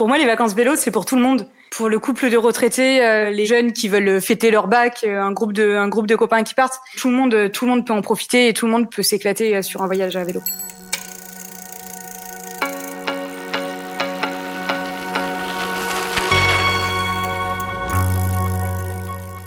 Pour 0.00 0.08
moi, 0.08 0.16
les 0.16 0.24
vacances 0.24 0.54
vélo, 0.54 0.76
c'est 0.76 0.90
pour 0.90 1.04
tout 1.04 1.16
le 1.16 1.20
monde. 1.20 1.46
Pour 1.70 1.90
le 1.90 1.98
couple 1.98 2.30
de 2.30 2.38
retraités, 2.38 3.04
euh, 3.04 3.28
les 3.28 3.44
jeunes 3.44 3.74
qui 3.74 3.86
veulent 3.86 4.22
fêter 4.22 4.50
leur 4.50 4.66
bac, 4.66 5.04
euh, 5.04 5.20
un 5.20 5.30
groupe 5.30 5.52
de 5.52 5.74
un 5.74 5.88
groupe 5.88 6.06
de 6.06 6.16
copains 6.16 6.42
qui 6.42 6.54
partent, 6.54 6.80
tout 6.96 7.10
le 7.10 7.16
monde 7.16 7.52
tout 7.52 7.66
le 7.66 7.70
monde 7.70 7.86
peut 7.86 7.92
en 7.92 8.00
profiter 8.00 8.48
et 8.48 8.54
tout 8.54 8.64
le 8.64 8.72
monde 8.72 8.90
peut 8.90 9.02
s'éclater 9.02 9.60
sur 9.60 9.82
un 9.82 9.86
voyage 9.86 10.16
à 10.16 10.24
vélo. 10.24 10.40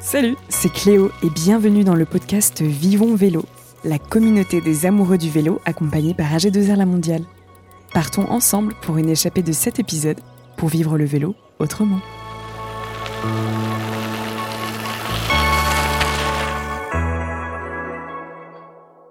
Salut, 0.01 0.35
c'est 0.49 0.71
Cléo 0.71 1.09
et 1.23 1.31
bienvenue 1.31 1.83
dans 1.83 1.95
le 1.95 2.05
podcast 2.05 2.61
Vivons 2.61 3.15
Vélo, 3.15 3.43
la 3.83 3.97
communauté 3.97 4.61
des 4.61 4.85
amoureux 4.85 5.17
du 5.17 5.31
vélo 5.31 5.61
accompagnée 5.65 6.13
par 6.13 6.27
AG2R 6.27 6.75
La 6.75 6.85
Mondiale. 6.85 7.23
Partons 7.91 8.29
ensemble 8.29 8.75
pour 8.83 8.99
une 8.99 9.09
échappée 9.09 9.41
de 9.41 9.51
7 9.51 9.79
épisodes 9.79 10.19
pour 10.57 10.69
vivre 10.69 10.97
le 10.97 11.05
vélo 11.05 11.35
autrement. 11.59 11.99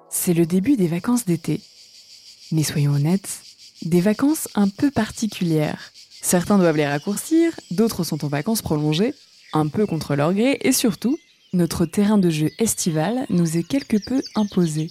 C'est 0.09 0.35
le 0.35 0.47
début 0.47 0.77
des 0.77 0.87
vacances 0.87 1.25
d'été. 1.25 1.61
Mais 2.53 2.63
soyons 2.63 2.93
honnêtes, 2.93 3.41
des 3.83 4.01
vacances 4.01 4.49
un 4.55 4.69
peu 4.69 4.91
particulières. 4.91 5.91
Certains 6.21 6.59
doivent 6.59 6.77
les 6.77 6.87
raccourcir, 6.87 7.53
d'autres 7.73 8.05
sont 8.05 8.25
en 8.25 8.29
vacances 8.29 8.63
prolongées, 8.63 9.15
un 9.53 9.67
peu 9.67 9.87
contre 9.87 10.15
leur 10.15 10.33
gré, 10.33 10.59
et 10.61 10.73
surtout, 10.73 11.19
notre 11.53 11.85
terrain 11.85 12.19
de 12.19 12.31
jeu 12.31 12.51
estival 12.59 13.27
nous 13.31 13.57
est 13.57 13.65
quelque 13.65 13.97
peu 13.97 14.23
imposé. 14.37 14.89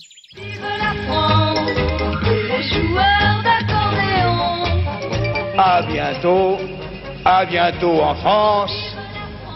À 5.63 5.83
bientôt, 5.83 6.57
à 7.23 7.45
bientôt 7.45 8.01
en 8.01 8.15
France. 8.15 8.71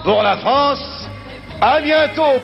Pour 0.04 0.22
la 0.22 0.38
France, 0.38 1.09
à 1.59 1.81
bientôt. 1.81 2.44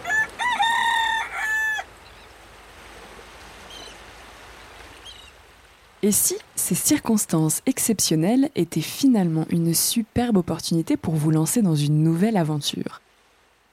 Et 6.02 6.12
si 6.12 6.38
ces 6.56 6.73
circonstances 6.73 7.62
exceptionnelles 7.68 8.50
étaient 8.56 8.81
finalement 8.81 9.45
une 9.52 9.75
superbe 9.75 10.38
opportunité 10.38 10.98
pour 10.98 11.14
vous 11.14 11.30
lancer 11.30 11.62
dans 11.62 11.75
une 11.75 12.02
nouvelle 12.02 12.38
aventure? 12.38 13.00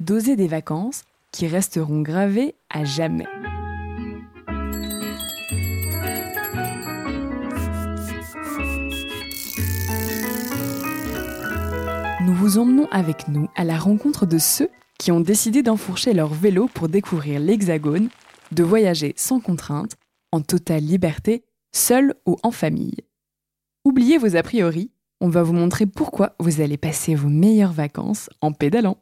D'oser 0.00 0.36
des 0.36 0.48
vacances 0.48 1.04
qui 1.32 1.46
resteront 1.46 2.02
gravées 2.02 2.54
à 2.68 2.84
jamais. 2.84 3.26
Nous 12.28 12.34
vous 12.34 12.58
emmenons 12.58 12.86
avec 12.90 13.28
nous 13.28 13.48
à 13.56 13.64
la 13.64 13.78
rencontre 13.78 14.26
de 14.26 14.36
ceux 14.36 14.68
qui 14.98 15.10
ont 15.10 15.20
décidé 15.20 15.62
d'enfourcher 15.62 16.12
leur 16.12 16.28
vélo 16.28 16.68
pour 16.74 16.90
découvrir 16.90 17.40
l'Hexagone, 17.40 18.10
de 18.52 18.62
voyager 18.62 19.14
sans 19.16 19.40
contrainte, 19.40 19.96
en 20.30 20.42
totale 20.42 20.82
liberté 20.82 21.42
seul 21.74 22.12
ou 22.26 22.36
en 22.42 22.50
famille. 22.50 22.98
Oubliez 23.86 24.18
vos 24.18 24.36
a 24.36 24.42
priori, 24.42 24.90
on 25.22 25.30
va 25.30 25.42
vous 25.42 25.54
montrer 25.54 25.86
pourquoi 25.86 26.34
vous 26.38 26.60
allez 26.60 26.76
passer 26.76 27.14
vos 27.14 27.30
meilleures 27.30 27.72
vacances 27.72 28.28
en 28.42 28.52
pédalant. 28.52 28.98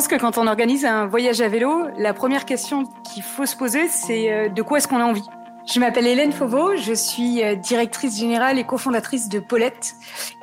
Pense 0.00 0.08
que 0.08 0.16
quand 0.16 0.38
on 0.38 0.46
organise 0.46 0.86
un 0.86 1.06
voyage 1.06 1.42
à 1.42 1.48
vélo, 1.48 1.88
la 1.98 2.14
première 2.14 2.46
question 2.46 2.84
qu'il 3.12 3.22
faut 3.22 3.44
se 3.44 3.54
poser, 3.54 3.86
c'est 3.86 4.32
euh, 4.32 4.48
de 4.48 4.62
quoi 4.62 4.78
est-ce 4.78 4.88
qu'on 4.88 4.98
a 4.98 5.04
envie? 5.04 5.26
Je 5.70 5.78
m'appelle 5.78 6.06
Hélène 6.06 6.32
Fauveau, 6.32 6.74
je 6.74 6.94
suis 6.94 7.44
euh, 7.44 7.54
directrice 7.54 8.18
générale 8.18 8.58
et 8.58 8.64
cofondatrice 8.64 9.28
de 9.28 9.40
Paulette, 9.40 9.92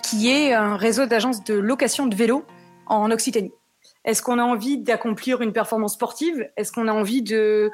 qui 0.04 0.30
est 0.30 0.54
un 0.54 0.78
réseau 0.78 1.08
d'agences 1.08 1.44
de 1.44 1.56
location 1.56 2.06
de 2.06 2.14
vélos 2.14 2.46
en 2.86 3.10
Occitanie. 3.10 3.52
Est-ce 4.06 4.22
qu'on 4.22 4.38
a 4.38 4.44
envie 4.44 4.78
d'accomplir 4.78 5.42
une 5.42 5.54
performance 5.54 5.96
sportive? 5.96 6.48
Est-ce 6.56 6.72
qu'on 6.72 6.88
a 6.88 6.94
envie 6.94 7.24
de, 7.24 7.72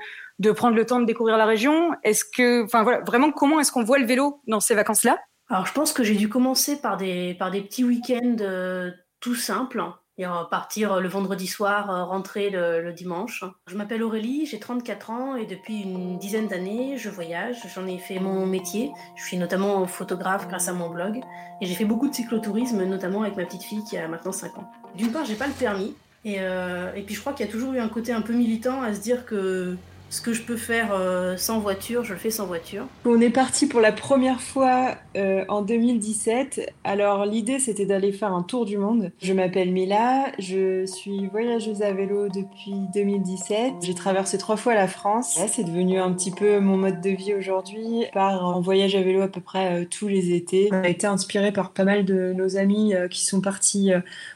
prendre 0.56 0.78
le 0.78 0.86
temps 0.86 1.02
de 1.02 1.06
découvrir 1.06 1.36
la 1.36 1.46
région? 1.46 1.92
Est-ce 2.06 2.24
que, 2.24 2.64
enfin 2.64 2.84
voilà, 2.84 3.02
vraiment, 3.02 3.34
comment 3.34 3.60
est-ce 3.60 3.74
qu'on 3.74 3.84
voit 3.84 4.00
le 4.00 4.06
vélo 4.06 4.40
dans 4.48 4.62
ces 4.62 4.74
vacances-là? 4.74 5.20
Alors, 5.50 5.66
je 5.66 5.74
pense 5.74 5.92
que 5.92 6.06
j'ai 6.06 6.16
dû 6.16 6.30
commencer 6.30 6.80
par 6.80 6.96
des, 6.96 7.34
par 7.34 7.52
des 7.52 7.60
petits 7.60 7.84
week-ends 7.84 8.38
euh, 8.40 8.90
tout 9.20 9.36
simples. 9.36 9.84
Et 10.20 10.26
partir 10.52 11.00
le 11.00 11.10
vendredi 11.10 11.48
soir, 11.48 11.90
euh, 11.90 12.04
rentrer 12.04 12.52
le, 12.52 12.84
le 12.84 12.94
dimanche. 12.94 13.44
Je 13.68 13.76
m'appelle 13.76 14.04
Aurélie, 14.04 14.46
j'ai 14.46 14.60
34 14.60 15.10
ans 15.10 15.36
et 15.36 15.48
depuis 15.48 15.82
une 15.82 16.20
dizaine 16.20 16.48
d'années, 16.48 17.00
je 17.00 17.10
voyage. 17.10 17.64
J'en 17.74 17.88
ai 17.88 17.98
fait 17.98 18.20
mon 18.20 18.46
métier. 18.46 18.92
Je 19.16 19.24
suis 19.24 19.38
notamment 19.38 19.88
photographe 19.88 20.48
grâce 20.48 20.68
à 20.68 20.74
mon 20.74 20.90
blog. 20.90 21.22
Et 21.62 21.66
j'ai 21.66 21.74
fait 21.74 21.86
beaucoup 21.86 22.08
de 22.08 22.14
cyclotourisme, 22.14 22.84
notamment 22.84 23.24
avec 23.24 23.36
ma 23.36 23.46
petite 23.46 23.64
fille 23.64 23.84
qui 23.90 23.98
a 23.98 24.08
maintenant 24.08 24.32
5 24.32 24.56
ans. 24.60 24.72
D'une 24.96 25.12
part, 25.12 25.26
j'ai 25.26 25.36
pas 25.36 25.48
le 25.48 25.54
permis. 25.54 25.96
Et, 26.26 26.36
euh, 26.40 26.94
et 26.94 27.02
puis 27.02 27.16
je 27.16 27.20
crois 27.20 27.34
qu'il 27.34 27.46
y 27.46 27.50
a 27.50 27.52
toujours 27.52 27.74
eu 27.74 27.80
un 27.80 27.90
côté 27.90 28.14
un 28.14 28.22
peu 28.22 28.34
militant 28.34 28.84
à 28.84 28.94
se 28.94 29.00
dire 29.00 29.26
que 29.26 29.76
ce 30.14 30.22
que 30.22 30.32
je 30.32 30.44
peux 30.44 30.58
faire 30.58 30.92
euh, 30.94 31.38
sans 31.38 31.60
voiture, 31.60 32.04
je 32.04 32.14
le 32.14 32.20
fais 32.20 32.30
sans 32.30 32.46
voiture. 32.46 32.86
On 33.04 33.20
est 33.20 33.32
parti 33.32 33.66
pour 33.66 33.82
la 33.82 33.92
première 33.92 34.42
fois 34.42 34.96
euh, 35.16 35.44
en 35.48 35.64
2017. 35.64 36.72
Alors 36.84 37.26
l'idée 37.26 37.58
c'était 37.58 37.88
d'aller 37.88 38.12
faire 38.12 38.32
un 38.32 38.44
tour 38.44 38.66
du 38.66 38.78
monde. 38.78 39.12
Je 39.20 39.34
m'appelle 39.34 39.72
Mila, 39.72 40.26
je 40.38 40.86
suis 40.86 41.26
voyageuse 41.26 41.82
à 41.82 41.94
vélo 41.94 42.30
depuis 42.30 42.76
2017. 42.94 43.74
J'ai 43.82 43.96
traversé 43.96 44.38
trois 44.38 44.56
fois 44.56 44.76
la 44.76 44.88
France. 44.88 45.40
C'est 45.48 45.64
devenu 45.64 46.00
un 46.00 46.14
petit 46.14 46.32
peu 46.32 46.60
mon 46.60 46.78
mode 46.78 47.02
de 47.02 47.10
vie 47.10 47.34
aujourd'hui. 47.34 48.04
Je 48.06 48.12
pars 48.12 48.46
en 48.46 48.62
voyage 48.62 48.96
à 48.96 49.02
vélo 49.02 49.24
à 49.24 49.28
peu 49.28 49.42
près 49.42 49.82
euh, 49.82 49.86
tous 49.90 50.08
les 50.08 50.34
étés. 50.34 50.70
On 50.72 50.84
a 50.84 50.90
été 50.90 51.08
inspiré 51.08 51.52
par 51.52 51.72
pas 51.72 51.86
mal 51.86 52.06
de 52.06 52.34
nos 52.34 52.56
amis 52.58 52.94
qui 53.10 53.26
sont 53.26 53.42
partis 53.42 53.92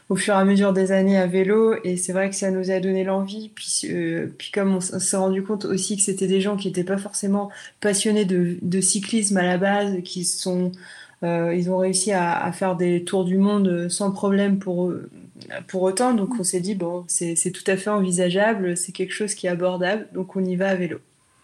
au 0.08 0.16
fur 0.16 0.34
et 0.34 0.36
à 0.38 0.44
mesure 0.44 0.72
des 0.72 0.92
années 0.92 1.18
à 1.18 1.26
vélo 1.26 1.74
et 1.84 1.96
c'est 1.96 2.12
vrai 2.12 2.30
que 2.30 2.36
ça 2.36 2.50
nous 2.50 2.70
a 2.70 2.80
donné 2.80 3.04
l'envie. 3.04 3.50
Puis, 3.54 3.82
euh, 3.84 4.28
puis 4.38 4.50
comme 4.50 4.74
on 4.74 4.80
s'est 4.80 5.16
rendu 5.16 5.42
compte 5.42 5.64
aussi 5.66 5.96
que 5.96 6.02
c'était 6.02 6.26
des 6.26 6.40
gens 6.40 6.56
qui 6.56 6.68
n'étaient 6.68 6.84
pas 6.84 6.98
forcément 6.98 7.50
passionnés 7.80 8.24
de, 8.24 8.56
de, 8.62 8.80
cyclisme 8.80 9.36
à 9.36 9.42
la 9.42 9.58
base, 9.58 10.02
qui 10.04 10.24
sont, 10.24 10.72
euh, 11.22 11.54
ils 11.54 11.70
ont 11.70 11.78
réussi 11.78 12.12
à, 12.12 12.42
à, 12.42 12.52
faire 12.52 12.76
des 12.76 13.04
tours 13.04 13.24
du 13.24 13.36
monde 13.36 13.88
sans 13.90 14.10
problème 14.12 14.58
pour 14.58 14.92
pour 15.66 15.82
autant. 15.82 16.14
Donc 16.14 16.30
on 16.38 16.44
s'est 16.44 16.60
dit 16.60 16.74
bon, 16.74 17.04
c'est 17.08 17.52
tout 17.52 17.70
à 17.70 17.76
fait 17.76 17.90
envisageable, 17.90 18.76
c'est 18.76 18.92
quelque 18.92 19.12
chose 19.12 19.34
qui 19.34 19.46
est 19.46 19.50
abordable, 19.50 20.08
donc 20.12 20.36
on 20.36 20.44
y 20.44 20.56
va 20.56 20.70
à 20.70 20.74
vélo. 20.74 20.98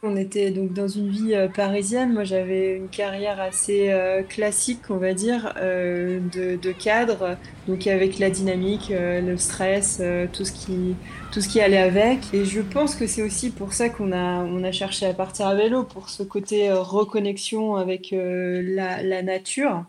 On 0.06 0.16
était 0.16 0.50
donc 0.50 0.74
dans 0.74 0.86
une 0.86 1.08
vie 1.08 1.34
euh, 1.34 1.48
parisienne. 1.48 2.12
Moi, 2.12 2.24
j'avais 2.24 2.76
une 2.76 2.90
carrière 2.90 3.40
assez 3.40 3.90
euh, 3.90 4.22
classique, 4.22 4.90
on 4.90 4.98
va 4.98 5.14
dire, 5.14 5.54
euh, 5.56 6.20
de, 6.30 6.72
cadre, 6.72 7.38
donc 7.66 7.86
avec 7.86 8.18
la 8.18 8.28
dynamique, 8.28 8.92
le 8.92 9.36
stress, 9.38 10.02
tout 10.32 10.44
ce 10.44 10.52
qui 10.52 10.94
tout 11.32 11.40
ce 11.40 11.48
qui 11.48 11.60
allait 11.60 11.78
avec. 11.78 12.18
Et 12.34 12.44
je 12.44 12.60
pense 12.60 12.96
que 12.96 13.06
c'est 13.06 13.22
aussi 13.22 13.48
pour 13.50 13.72
ça 13.72 13.88
qu'on 13.88 14.12
a 14.12 14.42
on 14.44 14.62
a 14.62 14.72
cherché 14.72 15.06
à 15.06 15.14
partir 15.14 15.46
à 15.46 15.54
vélo, 15.54 15.84
pour 15.84 16.10
ce 16.10 16.22
côté 16.22 16.70
reconnexion 16.70 17.76
avec 17.76 18.12
la, 18.12 19.22
nature, 19.22 19.84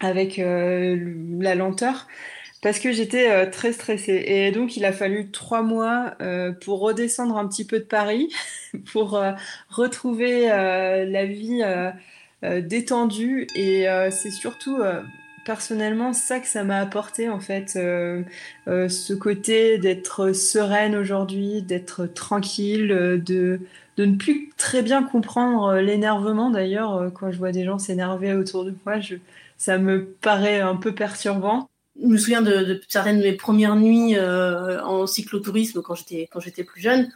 avec 0.00 0.36
la 0.36 1.54
lenteur 1.56 2.06
parce 2.62 2.78
que 2.78 2.92
j'étais 2.92 3.30
euh, 3.30 3.50
très 3.50 3.72
stressée. 3.72 4.24
Et 4.26 4.52
donc, 4.52 4.76
il 4.76 4.84
a 4.84 4.92
fallu 4.92 5.30
trois 5.30 5.62
mois 5.62 6.14
euh, 6.22 6.52
pour 6.52 6.80
redescendre 6.80 7.36
un 7.36 7.48
petit 7.48 7.66
peu 7.66 7.80
de 7.80 7.84
Paris, 7.84 8.32
pour 8.92 9.16
euh, 9.16 9.32
retrouver 9.68 10.50
euh, 10.50 11.04
la 11.04 11.26
vie 11.26 11.62
euh, 11.64 12.60
détendue. 12.62 13.48
Et 13.56 13.86
c'est 14.10 14.30
surtout, 14.30 14.78
personnellement, 15.44 16.12
ça 16.12 16.40
que 16.40 16.46
ça 16.48 16.64
m'a 16.64 16.78
apporté, 16.78 17.28
en 17.28 17.40
fait, 17.40 17.70
ce 18.66 19.12
côté 19.14 19.78
d'être 19.78 20.32
sereine 20.32 20.96
aujourd'hui, 20.96 21.62
d'être 21.62 22.06
tranquille, 22.06 22.88
de, 23.24 23.60
de 23.96 24.04
ne 24.04 24.16
plus 24.16 24.50
très 24.56 24.82
bien 24.82 25.04
comprendre 25.04 25.76
l'énervement. 25.76 26.50
D'ailleurs, 26.50 27.12
quand 27.14 27.30
je 27.30 27.38
vois 27.38 27.52
des 27.52 27.64
gens 27.64 27.78
s'énerver 27.78 28.34
autour 28.34 28.64
de 28.64 28.74
moi, 28.84 28.98
je, 29.00 29.16
ça 29.56 29.78
me 29.78 30.04
paraît 30.20 30.60
un 30.60 30.76
peu 30.76 30.92
perturbant 30.94 31.68
je 32.00 32.06
me 32.06 32.16
souviens 32.16 32.42
de, 32.42 32.80
certaines 32.88 33.18
de 33.18 33.24
mes 33.24 33.32
premières 33.32 33.76
nuits 33.76 34.16
euh, 34.16 34.82
en 34.82 35.06
cyclotourisme 35.06 35.82
quand 35.82 35.94
j'étais 35.94 36.28
quand 36.32 36.40
j'étais 36.40 36.64
plus 36.64 36.80
jeune 36.80 37.10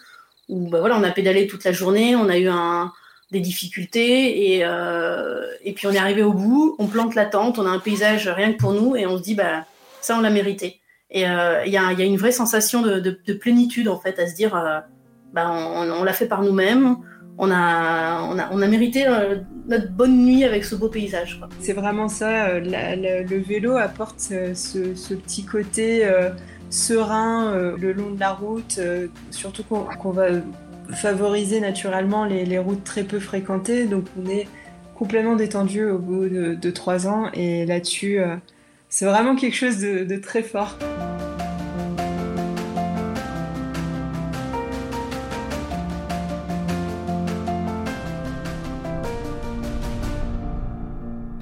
où 0.49 0.69
bah 0.69 0.81
voilà 0.81 0.96
on 0.99 1.02
a 1.02 1.11
pédalé 1.11 1.46
toute 1.46 1.64
la 1.64 1.73
journée 1.73 2.14
on 2.14 2.28
a 2.28 2.38
eu 2.38 2.49
des 3.32 3.40
difficultés 3.40 4.55
et 4.55 4.64
euh, 4.64 5.46
et 5.62 5.73
puis 5.73 5.87
on 5.87 5.93
est 5.93 5.99
arrivé 5.99 6.23
au 6.23 6.32
bout 6.32 6.76
on 6.78 6.87
plante 6.87 7.14
la 7.14 7.26
tente 7.26 7.58
on 7.58 7.67
a 7.67 7.70
un 7.70 7.78
paysage 7.78 8.28
rien 8.28 8.52
que 8.52 8.58
pour 8.58 8.73
nous 8.73 8.96
et 8.96 9.06
on 9.06 9.17
se 9.17 9.23
dit 9.23 9.34
bah 9.34 9.64
ça 10.06 10.17
on 10.17 10.20
l'a 10.20 10.31
mérité. 10.31 10.81
Et 11.11 11.22
il 11.22 11.26
euh, 11.26 11.67
y, 11.67 11.76
a, 11.76 11.93
y 11.93 12.02
a 12.02 12.05
une 12.05 12.17
vraie 12.17 12.32
sensation 12.32 12.82
de, 12.82 12.99
de, 12.99 13.19
de, 13.25 13.32
plénitude 13.32 13.88
en 13.88 13.99
fait 13.99 14.19
à 14.19 14.26
se 14.26 14.34
dire 14.34 14.56
euh, 14.56 14.81
bah 15.32 15.50
on 15.50 16.02
l'a 16.02 16.12
fait 16.12 16.26
par 16.26 16.43
nous-mêmes 16.43 16.96
on 17.38 17.50
a, 17.50 18.23
on 18.23 18.38
a, 18.38 18.49
on 18.50 18.62
a 18.62 18.67
mérité 18.67 19.06
euh, 19.06 19.37
notre 19.69 19.91
bonne 19.91 20.25
nuit 20.25 20.44
avec 20.44 20.65
ce 20.65 20.75
beau 20.75 20.88
paysage. 20.88 21.41
C'est 21.61 21.73
vraiment 21.73 22.09
ça, 22.09 22.47
euh, 22.47 22.61
le 22.61 23.38
vélo 23.38 23.77
apporte 23.77 24.21
ce, 24.21 24.55
ce, 24.55 25.15
petit 25.15 25.44
côté 25.44 26.06
euh, 26.06 26.31
serein 26.71 27.53
euh, 27.53 27.77
le 27.79 27.93
long 27.93 28.11
de 28.11 28.21
la 28.21 28.33
route, 28.33 28.77
euh, 28.79 29.09
surtout 29.31 29.62
qu'on 29.65 30.11
va 30.11 30.29
favoriser 30.93 31.61
naturellement 31.61 32.25
les, 32.25 32.59
routes 32.59 32.85
très 32.85 33.05
peu 33.05 33.19
fréquentées. 33.19 33.87
Donc 33.87 34.05
on 34.21 34.29
est 34.29 34.47
complètement 34.94 35.37
détendu 35.37 35.85
au 35.85 35.99
bout 35.99 36.29
de, 36.29 36.71
trois 36.71 37.06
ans 37.06 37.31
et 37.35 37.67
là-dessus, 37.67 38.19
euh, 38.21 38.37
c'est 38.89 39.06
vraiment 39.06 39.37
quelque 39.37 39.56
chose 39.56 39.79
de 39.79 40.17
très 40.17 40.43
fort. 40.43 40.79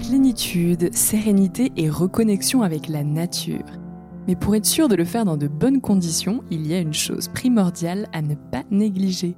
Plénitude, 0.07 0.93
sérénité 0.93 1.71
et 1.77 1.89
reconnexion 1.89 2.61
avec 2.61 2.89
la 2.89 3.03
nature. 3.03 3.65
Mais 4.27 4.35
pour 4.35 4.55
être 4.55 4.65
sûr 4.65 4.87
de 4.87 4.95
le 4.95 5.03
faire 5.03 5.25
dans 5.25 5.35
de 5.35 5.47
bonnes 5.47 5.81
conditions, 5.81 6.43
il 6.51 6.67
y 6.67 6.75
a 6.75 6.79
une 6.79 6.93
chose 6.93 7.27
primordiale 7.29 8.07
à 8.13 8.21
ne 8.21 8.35
pas 8.35 8.63
négliger. 8.69 9.35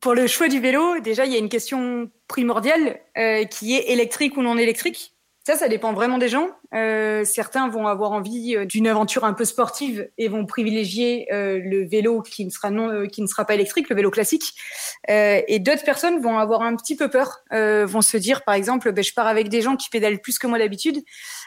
Pour 0.00 0.14
le 0.14 0.26
choix 0.26 0.48
du 0.48 0.58
vélo, 0.58 0.98
déjà, 1.00 1.26
il 1.26 1.32
y 1.32 1.36
a 1.36 1.38
une 1.38 1.48
question 1.48 2.10
primordiale 2.26 2.98
euh, 3.16 3.44
qui 3.44 3.74
est 3.74 3.92
électrique 3.92 4.36
ou 4.36 4.42
non 4.42 4.58
électrique? 4.58 5.14
Ça, 5.48 5.56
ça 5.56 5.68
dépend 5.68 5.94
vraiment 5.94 6.18
des 6.18 6.28
gens. 6.28 6.50
Euh, 6.74 7.24
certains 7.24 7.70
vont 7.70 7.86
avoir 7.86 8.12
envie 8.12 8.54
euh, 8.54 8.66
d'une 8.66 8.86
aventure 8.86 9.24
un 9.24 9.32
peu 9.32 9.46
sportive 9.46 10.10
et 10.18 10.28
vont 10.28 10.44
privilégier 10.44 11.26
euh, 11.32 11.58
le 11.64 11.88
vélo 11.88 12.20
qui 12.20 12.44
ne 12.44 12.50
sera 12.50 12.70
non, 12.70 13.06
qui 13.06 13.22
ne 13.22 13.26
sera 13.26 13.46
pas 13.46 13.54
électrique, 13.54 13.88
le 13.88 13.96
vélo 13.96 14.10
classique. 14.10 14.52
Et 15.08 15.58
d'autres 15.58 15.84
personnes 15.84 16.20
vont 16.20 16.36
avoir 16.36 16.60
un 16.60 16.76
petit 16.76 16.96
peu 16.96 17.08
peur, 17.08 17.38
vont 17.50 18.02
se 18.02 18.18
dire, 18.18 18.44
par 18.44 18.54
exemple, 18.54 18.92
ben, 18.92 19.02
je 19.02 19.14
pars 19.14 19.26
avec 19.26 19.48
des 19.48 19.62
gens 19.62 19.76
qui 19.76 19.88
pédalent 19.88 20.20
plus 20.20 20.38
que 20.38 20.46
moi 20.46 20.58
d'habitude, 20.58 20.98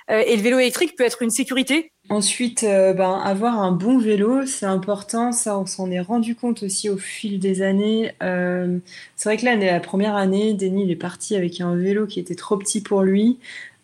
et 0.10 0.36
le 0.36 0.42
vélo 0.42 0.58
électrique 0.58 0.96
peut 0.98 1.04
être 1.04 1.22
une 1.22 1.30
sécurité. 1.30 1.92
Ensuite, 2.10 2.64
ben, 2.64 3.22
avoir 3.24 3.60
un 3.60 3.72
bon 3.72 4.00
vélo, 4.00 4.48
c'est 4.48 4.66
important. 4.66 5.32
Ça, 5.32 5.60
on 5.60 5.68
s'en 5.68 5.92
est 5.92 6.00
rendu 6.00 6.36
compte 6.36 6.64
aussi 6.64 6.90
au 6.90 6.98
fil 6.98 7.38
des 7.38 7.62
années. 7.62 8.14
C'est 8.20 9.30
vrai 9.30 9.38
que 9.38 9.46
là, 9.46 9.56
la 9.56 9.80
première 9.80 10.16
année, 10.16 10.56
Denis 10.56 10.92
est 10.92 10.96
parti 10.96 11.36
avec 11.36 11.62
un 11.62 11.76
vélo 11.76 12.08
qui 12.08 12.20
était 12.20 12.36
trop 12.36 12.58
petit 12.58 12.82
pour 12.82 13.04
lui. 13.04 13.38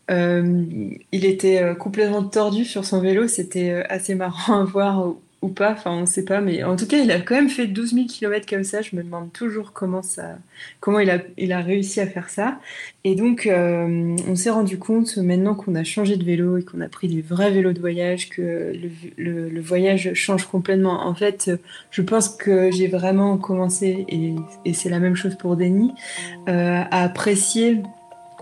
Euh, 0.10 0.90
il 1.12 1.26
était 1.26 1.62
euh, 1.62 1.76
complètement 1.76 2.24
tordu 2.24 2.66
sur 2.66 2.86
son 2.86 3.02
vélo. 3.02 3.28
C'était 3.28 3.72
euh, 3.72 3.84
assez 3.90 4.16
marrant 4.16 4.62
à 4.62 4.64
voir 4.64 5.16
ou, 5.42 5.50
pas. 5.50 5.72
Enfin, 5.72 5.92
on 5.92 6.06
sait 6.06 6.26
pas. 6.26 6.42
Mais 6.42 6.64
en 6.64 6.76
tout 6.76 6.88
cas, 6.88 6.98
il 6.98 7.12
a 7.12 7.20
quand 7.20 7.36
même 7.36 7.50
fait 7.50 7.68
12 7.68 7.94
000 7.94 8.06
km 8.08 8.46
comme 8.48 8.64
ça. 8.64 8.82
Je 8.82 8.96
me 8.96 9.04
demande 9.04 9.32
toujours 9.32 9.72
comment 9.72 10.02
ça, 10.02 10.38
comment 10.80 11.00
il 11.00 11.10
a, 11.10 11.60
réussi 11.60 12.02
à 12.02 12.08
faire 12.08 12.30
ça. 12.30 12.60
Et 13.04 13.16
donc, 13.16 13.48
on 13.50 14.36
s'est 14.36 14.50
rendu 14.50 14.78
compte 14.78 15.16
maintenant 15.18 15.56
qu'on 15.56 15.76
a 15.76 15.86
changé 15.86 16.18
de 16.18 16.26
vélo 16.26 16.58
et 16.58 16.64
qu'on 16.64 16.82
a 16.82 16.90
pris 16.90 17.08
des 17.08 17.22
vrais 17.22 17.52
vélos 17.52 17.72
de 17.72 17.80
voyage 17.80 18.30
que 18.30 18.74
le, 19.18 19.62
voyage 19.62 20.14
change 20.16 20.46
complètement. 20.46 21.06
En 21.08 21.14
fait, 21.14 21.52
je 21.92 22.02
pense 22.02 22.28
que 22.28 22.70
j'ai 22.72 22.88
vraiment 22.88 23.38
commencé, 23.38 24.06
et, 24.10 24.74
c'est 24.74 24.90
la 24.90 25.00
même 25.00 25.16
chose 25.16 25.36
pour 25.36 25.56
Denis, 25.56 25.94
à 26.48 27.04
apprécier 27.04 27.84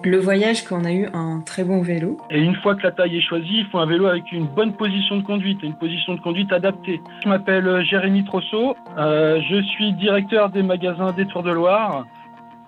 le 0.03 0.17
voyage 0.17 0.63
quand 0.63 0.81
on 0.81 0.85
a 0.85 0.91
eu 0.91 1.07
un 1.13 1.41
très 1.41 1.63
bon 1.63 1.81
vélo. 1.81 2.17
Et 2.29 2.39
une 2.39 2.55
fois 2.55 2.75
que 2.75 2.83
la 2.83 2.91
taille 2.91 3.17
est 3.17 3.21
choisie, 3.21 3.59
il 3.59 3.65
faut 3.67 3.79
un 3.79 3.85
vélo 3.85 4.05
avec 4.05 4.31
une 4.31 4.45
bonne 4.45 4.73
position 4.73 5.17
de 5.17 5.23
conduite, 5.23 5.63
une 5.63 5.77
position 5.77 6.15
de 6.15 6.21
conduite 6.21 6.51
adaptée. 6.51 7.01
Je 7.23 7.29
m'appelle 7.29 7.67
euh, 7.67 7.83
Jérémy 7.83 8.25
Trosso, 8.25 8.75
euh, 8.97 9.41
je 9.49 9.61
suis 9.61 9.93
directeur 9.93 10.49
des 10.49 10.63
magasins 10.63 11.11
des 11.13 11.25
Tours 11.25 11.43
de 11.43 11.51
Loire. 11.51 12.05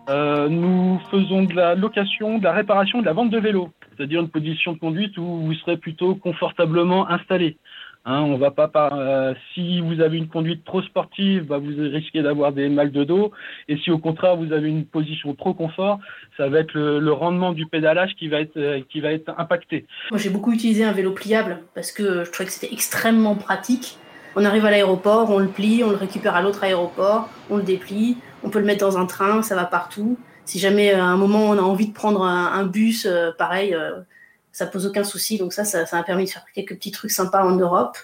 Euh, 0.10 0.48
nous 0.48 1.00
faisons 1.12 1.44
de 1.44 1.54
la 1.54 1.76
location, 1.76 2.38
de 2.38 2.44
la 2.44 2.54
réparation, 2.54 3.02
de 3.02 3.06
la 3.06 3.14
vente 3.14 3.30
de 3.30 3.40
vélos, 3.40 3.70
c'est-à-dire 3.96 4.22
une 4.22 4.30
position 4.30 4.74
de 4.74 4.80
conduite 4.80 5.18
où 5.18 5.42
vous 5.42 5.54
serez 5.56 5.76
plutôt 5.76 6.16
confortablement 6.16 7.10
installé. 7.10 7.58
Hein, 8.10 8.22
on 8.22 8.38
va 8.38 8.52
pas 8.52 8.70
par, 8.70 8.94
euh, 8.98 9.34
si 9.54 9.82
vous 9.82 10.00
avez 10.00 10.18
une 10.18 10.30
conduite 10.30 10.64
trop 10.64 10.82
sportive, 10.82 11.44
bah, 11.44 11.58
vous 11.58 11.74
risquez 11.76 12.22
d'avoir 12.22 12.54
des 12.54 12.70
mal 12.70 12.90
de 12.90 13.04
dos. 13.04 13.32
Et 13.68 13.76
si 13.76 13.92
au 13.92 13.98
contraire 13.98 14.38
vous 14.38 14.54
avez 14.54 14.70
une 14.70 14.86
position 14.86 15.34
trop 15.36 15.54
confort, 15.54 16.00
ça 16.38 16.48
va 16.48 16.60
être 16.60 16.74
le, 16.74 17.00
le 17.00 17.12
rendement 17.12 17.52
du 17.52 17.66
pédalage 17.66 18.16
qui 18.18 18.30
va 18.30 18.40
être, 18.40 18.56
euh, 18.56 18.80
qui 18.90 19.02
va 19.02 19.12
être 19.12 19.34
impacté. 19.38 19.86
Moi, 20.10 20.20
j'ai 20.20 20.30
beaucoup 20.30 20.54
utilisé 20.54 20.86
un 20.86 20.94
vélo 20.94 21.12
pliable 21.12 21.60
parce 21.76 21.92
que 21.92 22.24
je 22.24 22.32
trouvais 22.32 22.48
que 22.48 22.54
c'était 22.54 22.74
extrêmement 22.74 23.36
pratique. 23.36 23.98
On 24.38 24.46
arrive 24.46 24.64
à 24.64 24.72
l'aéroport, 24.72 25.30
on 25.30 25.40
le 25.40 25.50
plie, 25.50 25.84
on 25.84 25.90
le 25.90 25.98
récupère 25.98 26.36
à 26.36 26.42
l'autre 26.42 26.64
aéroport, 26.64 27.28
on 27.50 27.58
le 27.58 27.64
déplie, 27.64 28.16
on 28.42 28.50
peut 28.50 28.60
le 28.60 28.66
mettre 28.66 28.86
dans 28.86 28.98
un 28.98 29.06
train, 29.06 29.42
ça 29.42 29.56
va 29.56 29.66
partout. 29.66 30.18
Si 30.46 30.60
jamais 30.60 30.94
euh, 30.94 31.02
à 31.02 31.06
un 31.06 31.18
moment 31.18 31.50
on 31.50 31.58
a 31.58 31.62
envie 31.62 31.90
de 31.90 31.94
prendre 31.94 32.24
un, 32.24 32.66
bus, 32.66 33.06
euh, 33.06 33.32
pareil, 33.38 33.74
euh, 33.74 34.00
ça 34.52 34.66
pose 34.66 34.86
aucun 34.86 35.04
souci. 35.04 35.38
Donc 35.38 35.54
ça, 35.54 35.66
ça, 35.66 35.86
m'a 35.92 36.04
permis 36.04 36.26
de 36.26 36.30
faire 36.30 36.46
quelques 36.54 36.76
petits 36.76 36.92
trucs 36.92 37.12
sympas 37.12 37.44
en 37.44 37.56
Europe. 37.56 37.98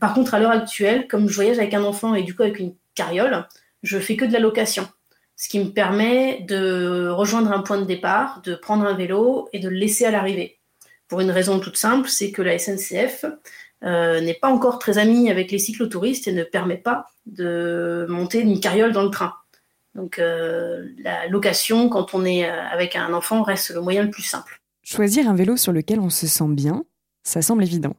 Par 0.00 0.14
contre, 0.14 0.34
à 0.34 0.38
l'heure 0.38 0.52
actuelle, 0.52 1.08
comme 1.08 1.28
je 1.28 1.34
voyage 1.34 1.58
avec 1.58 1.74
un 1.74 1.84
enfant 1.84 2.14
et 2.14 2.22
du 2.22 2.34
coup 2.34 2.42
avec 2.42 2.58
une 2.58 2.74
carriole, 2.94 3.46
je 3.82 3.98
fais 3.98 4.16
que 4.16 4.24
de 4.24 4.32
la 4.32 4.38
location. 4.38 4.88
Ce 5.36 5.48
qui 5.48 5.60
me 5.60 5.70
permet 5.70 6.40
de 6.48 7.08
rejoindre 7.08 7.52
un 7.52 7.60
point 7.60 7.78
de 7.78 7.84
départ, 7.84 8.42
de 8.42 8.54
prendre 8.54 8.84
un 8.84 8.94
vélo 8.94 9.48
et 9.52 9.60
de 9.60 9.68
le 9.68 9.76
laisser 9.76 10.04
à 10.04 10.10
l'arrivée. 10.10 10.58
Pour 11.06 11.20
une 11.20 11.30
raison 11.30 11.58
toute 11.60 11.76
simple, 11.76 12.08
c'est 12.08 12.32
que 12.32 12.42
la 12.42 12.58
SNCF 12.58 13.24
euh, 13.84 14.20
n'est 14.20 14.34
pas 14.34 14.48
encore 14.48 14.78
très 14.78 14.98
amie 14.98 15.30
avec 15.30 15.50
les 15.50 15.58
cyclotouristes 15.58 16.26
et 16.26 16.32
ne 16.32 16.42
permet 16.42 16.76
pas 16.76 17.06
de 17.26 18.06
monter 18.08 18.40
une 18.40 18.60
carriole 18.60 18.92
dans 18.92 19.04
le 19.04 19.10
train. 19.10 19.34
Donc 19.94 20.18
euh, 20.18 20.88
la 20.98 21.28
location, 21.28 21.88
quand 21.88 22.14
on 22.14 22.24
est 22.24 22.48
euh, 22.48 22.62
avec 22.70 22.96
un 22.96 23.12
enfant, 23.12 23.42
reste 23.42 23.70
le 23.70 23.80
moyen 23.80 24.02
le 24.02 24.10
plus 24.10 24.22
simple. 24.22 24.60
Choisir 24.90 25.28
un 25.28 25.34
vélo 25.34 25.58
sur 25.58 25.70
lequel 25.70 26.00
on 26.00 26.08
se 26.08 26.26
sent 26.26 26.48
bien, 26.48 26.82
ça 27.22 27.42
semble 27.42 27.62
évident. 27.62 27.94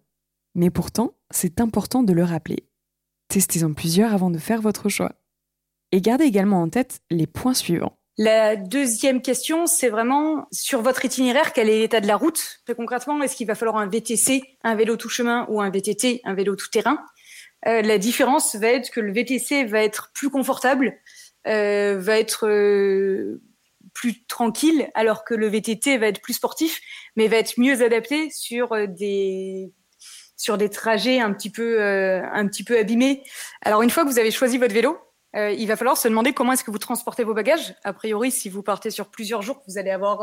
Mais 0.56 0.72
pourtant, 0.72 1.14
c'est 1.30 1.62
important 1.62 2.02
de 2.02 2.14
le 2.14 2.24
rappeler. 2.24 2.66
Testez-en 3.28 3.74
plusieurs 3.74 4.12
avant 4.12 4.32
de 4.32 4.40
faire 4.40 4.60
votre 4.60 4.90
choix. 4.90 5.12
Et 5.92 6.02
gardez 6.02 6.24
également 6.24 6.64
en 6.64 6.68
tête 6.68 7.02
les 7.12 7.28
points 7.28 7.54
suivants. 7.54 7.96
La 8.18 8.56
deuxième 8.56 9.22
question, 9.22 9.68
c'est 9.68 9.90
vraiment 9.90 10.48
sur 10.52 10.82
votre 10.82 11.06
itinéraire, 11.06 11.54
quel 11.54 11.70
est 11.70 11.78
l'état 11.78 12.02
de 12.02 12.08
la 12.08 12.16
route? 12.16 12.60
Très 12.66 12.74
concrètement, 12.74 13.22
est-ce 13.22 13.36
qu'il 13.36 13.46
va 13.46 13.54
falloir 13.54 13.78
un 13.78 13.88
VTC, 13.88 14.42
un 14.64 14.74
vélo 14.74 14.98
tout 14.98 15.10
chemin 15.10 15.46
ou 15.48 15.62
un 15.62 15.70
VTT, 15.70 16.22
un 16.24 16.34
vélo 16.34 16.56
tout 16.56 16.70
terrain? 16.72 17.06
Euh, 17.68 17.84
La 17.84 18.00
différence 18.00 18.56
va 18.56 18.70
être 18.70 18.90
que 18.90 19.00
le 19.00 19.14
VTC 19.14 19.64
va 19.66 19.84
être 19.84 20.10
plus 20.16 20.32
confortable, 20.32 20.98
euh, 21.46 22.00
va 22.00 22.18
être 22.18 22.48
euh, 22.48 23.44
plus 24.00 24.26
tranquille, 24.28 24.90
alors 24.94 25.26
que 25.26 25.34
le 25.34 25.48
VTT 25.48 25.98
va 25.98 26.08
être 26.08 26.22
plus 26.22 26.34
sportif, 26.34 26.80
mais 27.18 27.28
va 27.28 27.36
être 27.36 27.56
mieux 27.58 27.84
adapté 27.84 28.30
sur 28.30 28.72
euh, 28.72 28.88
des 28.88 29.74
sur 30.38 30.58
des 30.58 30.70
trajets 30.70 31.20
un 31.20 31.34
petit 31.34 31.50
peu 31.50 31.82
euh, 31.82 32.22
un 32.32 32.48
petit 32.48 32.64
peu 32.64 32.80
abîmés. 32.80 33.24
Alors 33.62 33.82
une 33.82 33.90
fois 33.90 34.06
que 34.06 34.10
vous 34.10 34.18
avez 34.18 34.32
choisi 34.32 34.58
votre 34.58 34.74
vélo, 34.74 34.98
euh, 35.36 35.52
il 35.52 35.68
va 35.68 35.76
falloir 35.76 35.98
se 35.98 36.08
demander 36.08 36.32
comment 36.32 36.54
est-ce 36.54 36.64
que 36.64 36.72
vous 36.72 36.78
transportez 36.78 37.26
vos 37.26 37.34
bagages. 37.34 37.76
A 37.84 37.92
priori, 37.92 38.32
si 38.32 38.48
vous 38.48 38.64
partez 38.64 38.90
sur 38.90 39.12
plusieurs 39.12 39.42
jours, 39.42 39.62
vous 39.68 39.78
allez 39.78 39.92
avoir 39.92 40.22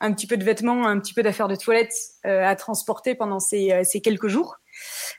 un 0.00 0.12
petit 0.12 0.26
peu 0.26 0.36
de 0.36 0.42
vêtements, 0.42 0.88
un 0.88 0.98
petit 0.98 1.14
peu 1.14 1.22
d'affaires 1.22 1.46
de 1.46 1.54
toilette 1.54 1.94
à 2.24 2.54
transporter 2.56 3.14
pendant 3.14 3.38
ces, 3.38 3.82
ces 3.84 4.00
quelques 4.02 4.26
jours. 4.26 4.56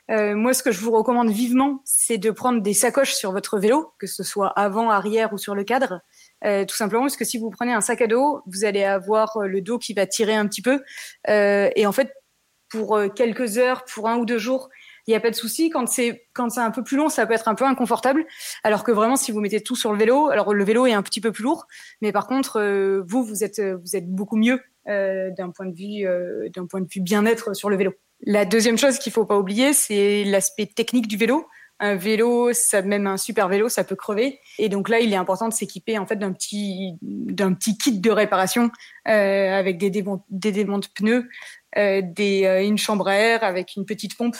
Moi, 0.08 0.54
ce 0.54 0.62
que 0.62 0.70
je 0.70 0.78
vous 0.78 0.92
recommande 0.92 1.30
vivement, 1.30 1.80
c'est 1.84 2.18
de 2.18 2.30
prendre 2.30 2.60
des 2.60 2.74
sacoches 2.74 3.14
sur 3.14 3.32
votre 3.32 3.58
vélo, 3.58 3.92
que 3.98 4.06
ce 4.06 4.22
soit 4.22 4.48
avant, 4.48 4.90
arrière 4.90 5.32
ou 5.32 5.38
sur 5.38 5.56
le 5.56 5.64
cadre. 5.64 6.02
Euh, 6.44 6.64
tout 6.64 6.76
simplement 6.76 7.02
parce 7.02 7.16
que 7.16 7.24
si 7.24 7.38
vous 7.38 7.50
prenez 7.50 7.72
un 7.72 7.80
sac 7.80 8.02
à 8.02 8.06
dos, 8.06 8.42
vous 8.46 8.64
allez 8.64 8.84
avoir 8.84 9.36
euh, 9.36 9.46
le 9.46 9.60
dos 9.60 9.78
qui 9.78 9.94
va 9.94 10.06
tirer 10.06 10.34
un 10.34 10.46
petit 10.46 10.62
peu. 10.62 10.82
Euh, 11.28 11.70
et 11.74 11.86
en 11.86 11.92
fait, 11.92 12.12
pour 12.68 12.98
quelques 13.14 13.58
heures, 13.58 13.84
pour 13.84 14.08
un 14.08 14.16
ou 14.16 14.26
deux 14.26 14.38
jours, 14.38 14.68
il 15.06 15.10
n'y 15.10 15.16
a 15.16 15.20
pas 15.20 15.30
de 15.30 15.36
souci. 15.36 15.70
Quand 15.70 15.86
c'est 15.86 16.26
quand 16.32 16.50
c'est 16.50 16.60
un 16.60 16.72
peu 16.72 16.82
plus 16.82 16.96
long, 16.96 17.08
ça 17.08 17.24
peut 17.24 17.34
être 17.34 17.46
un 17.46 17.54
peu 17.54 17.64
inconfortable. 17.64 18.26
Alors 18.64 18.82
que 18.82 18.90
vraiment, 18.90 19.14
si 19.14 19.30
vous 19.30 19.40
mettez 19.40 19.60
tout 19.60 19.76
sur 19.76 19.92
le 19.92 19.98
vélo, 19.98 20.28
alors 20.28 20.52
le 20.52 20.64
vélo 20.64 20.86
est 20.86 20.92
un 20.92 21.02
petit 21.02 21.20
peu 21.20 21.30
plus 21.30 21.44
lourd, 21.44 21.66
mais 22.00 22.10
par 22.10 22.26
contre, 22.26 22.60
vous 23.06 23.22
vous 23.22 23.44
êtes 23.44 23.60
vous 23.60 23.94
êtes 23.94 24.10
beaucoup 24.10 24.36
mieux 24.36 24.60
d'un 24.86 25.50
point 25.54 25.66
de 25.66 25.76
vue 25.76 26.50
d'un 26.50 26.66
point 26.66 26.80
de 26.80 26.88
vue 26.92 27.00
bien-être 27.00 27.54
sur 27.54 27.70
le 27.70 27.76
vélo. 27.76 27.92
La 28.26 28.44
deuxième 28.44 28.78
chose 28.78 28.98
qu'il 28.98 29.12
faut 29.12 29.26
pas 29.26 29.38
oublier, 29.38 29.72
c'est 29.72 30.24
l'aspect 30.24 30.66
technique 30.66 31.06
du 31.06 31.16
vélo. 31.16 31.46
Un 31.80 31.96
vélo, 31.96 32.52
même 32.84 33.08
un 33.08 33.16
super 33.16 33.48
vélo, 33.48 33.68
ça 33.68 33.82
peut 33.82 33.96
crever. 33.96 34.38
Et 34.58 34.68
donc 34.68 34.88
là, 34.88 35.00
il 35.00 35.12
est 35.12 35.16
important 35.16 35.48
de 35.48 35.52
s'équiper 35.52 35.98
en 35.98 36.06
fait 36.06 36.16
d'un 36.16 36.32
petit 36.32 36.94
d'un 37.02 37.52
petit 37.52 37.76
kit 37.76 37.98
de 37.98 38.10
réparation 38.12 38.70
euh, 39.08 39.58
avec 39.58 39.78
des 39.78 39.90
démont 39.90 40.22
des 40.30 40.64
pneus, 40.94 41.28
euh, 41.76 42.02
euh, 42.20 42.62
une 42.62 42.78
chambre 42.78 43.08
à 43.08 43.16
air 43.16 43.42
avec 43.42 43.74
une 43.76 43.86
petite 43.86 44.16
pompe 44.16 44.36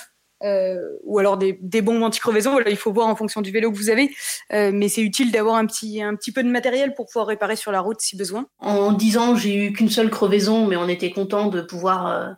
ou 1.04 1.18
alors 1.18 1.38
des, 1.38 1.58
des 1.62 1.80
bombes 1.80 2.02
anti-crevaison. 2.02 2.52
Voilà, 2.52 2.68
il 2.68 2.76
faut 2.76 2.92
voir 2.92 3.08
en 3.08 3.16
fonction 3.16 3.40
du 3.40 3.50
vélo 3.50 3.72
que 3.72 3.78
vous 3.78 3.88
avez, 3.88 4.14
mais 4.50 4.88
c'est 4.88 5.00
utile 5.00 5.32
d'avoir 5.32 5.56
un 5.56 5.64
petit 5.64 6.02
un 6.02 6.14
petit 6.16 6.32
peu 6.32 6.42
de 6.42 6.50
matériel 6.50 6.92
pour 6.94 7.06
pouvoir 7.06 7.28
réparer 7.28 7.56
sur 7.56 7.72
la 7.72 7.80
route 7.80 7.98
si 8.02 8.14
besoin. 8.14 8.46
En 8.58 8.92
10 8.92 9.16
ans, 9.16 9.36
j'ai 9.36 9.56
eu 9.56 9.72
qu'une 9.72 9.88
seule 9.88 10.10
crevaison, 10.10 10.66
mais 10.66 10.76
on 10.76 10.86
était 10.86 11.10
content 11.10 11.46
de 11.46 11.62
pouvoir 11.62 12.36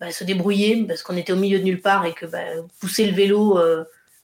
bah, 0.00 0.10
se 0.10 0.24
débrouiller 0.24 0.82
parce 0.88 1.04
qu'on 1.04 1.16
était 1.16 1.32
au 1.32 1.36
milieu 1.36 1.60
de 1.60 1.64
nulle 1.64 1.80
part 1.80 2.04
et 2.04 2.14
que 2.14 2.26
bah, 2.26 2.42
pousser 2.80 3.06
le 3.06 3.14
vélo 3.14 3.60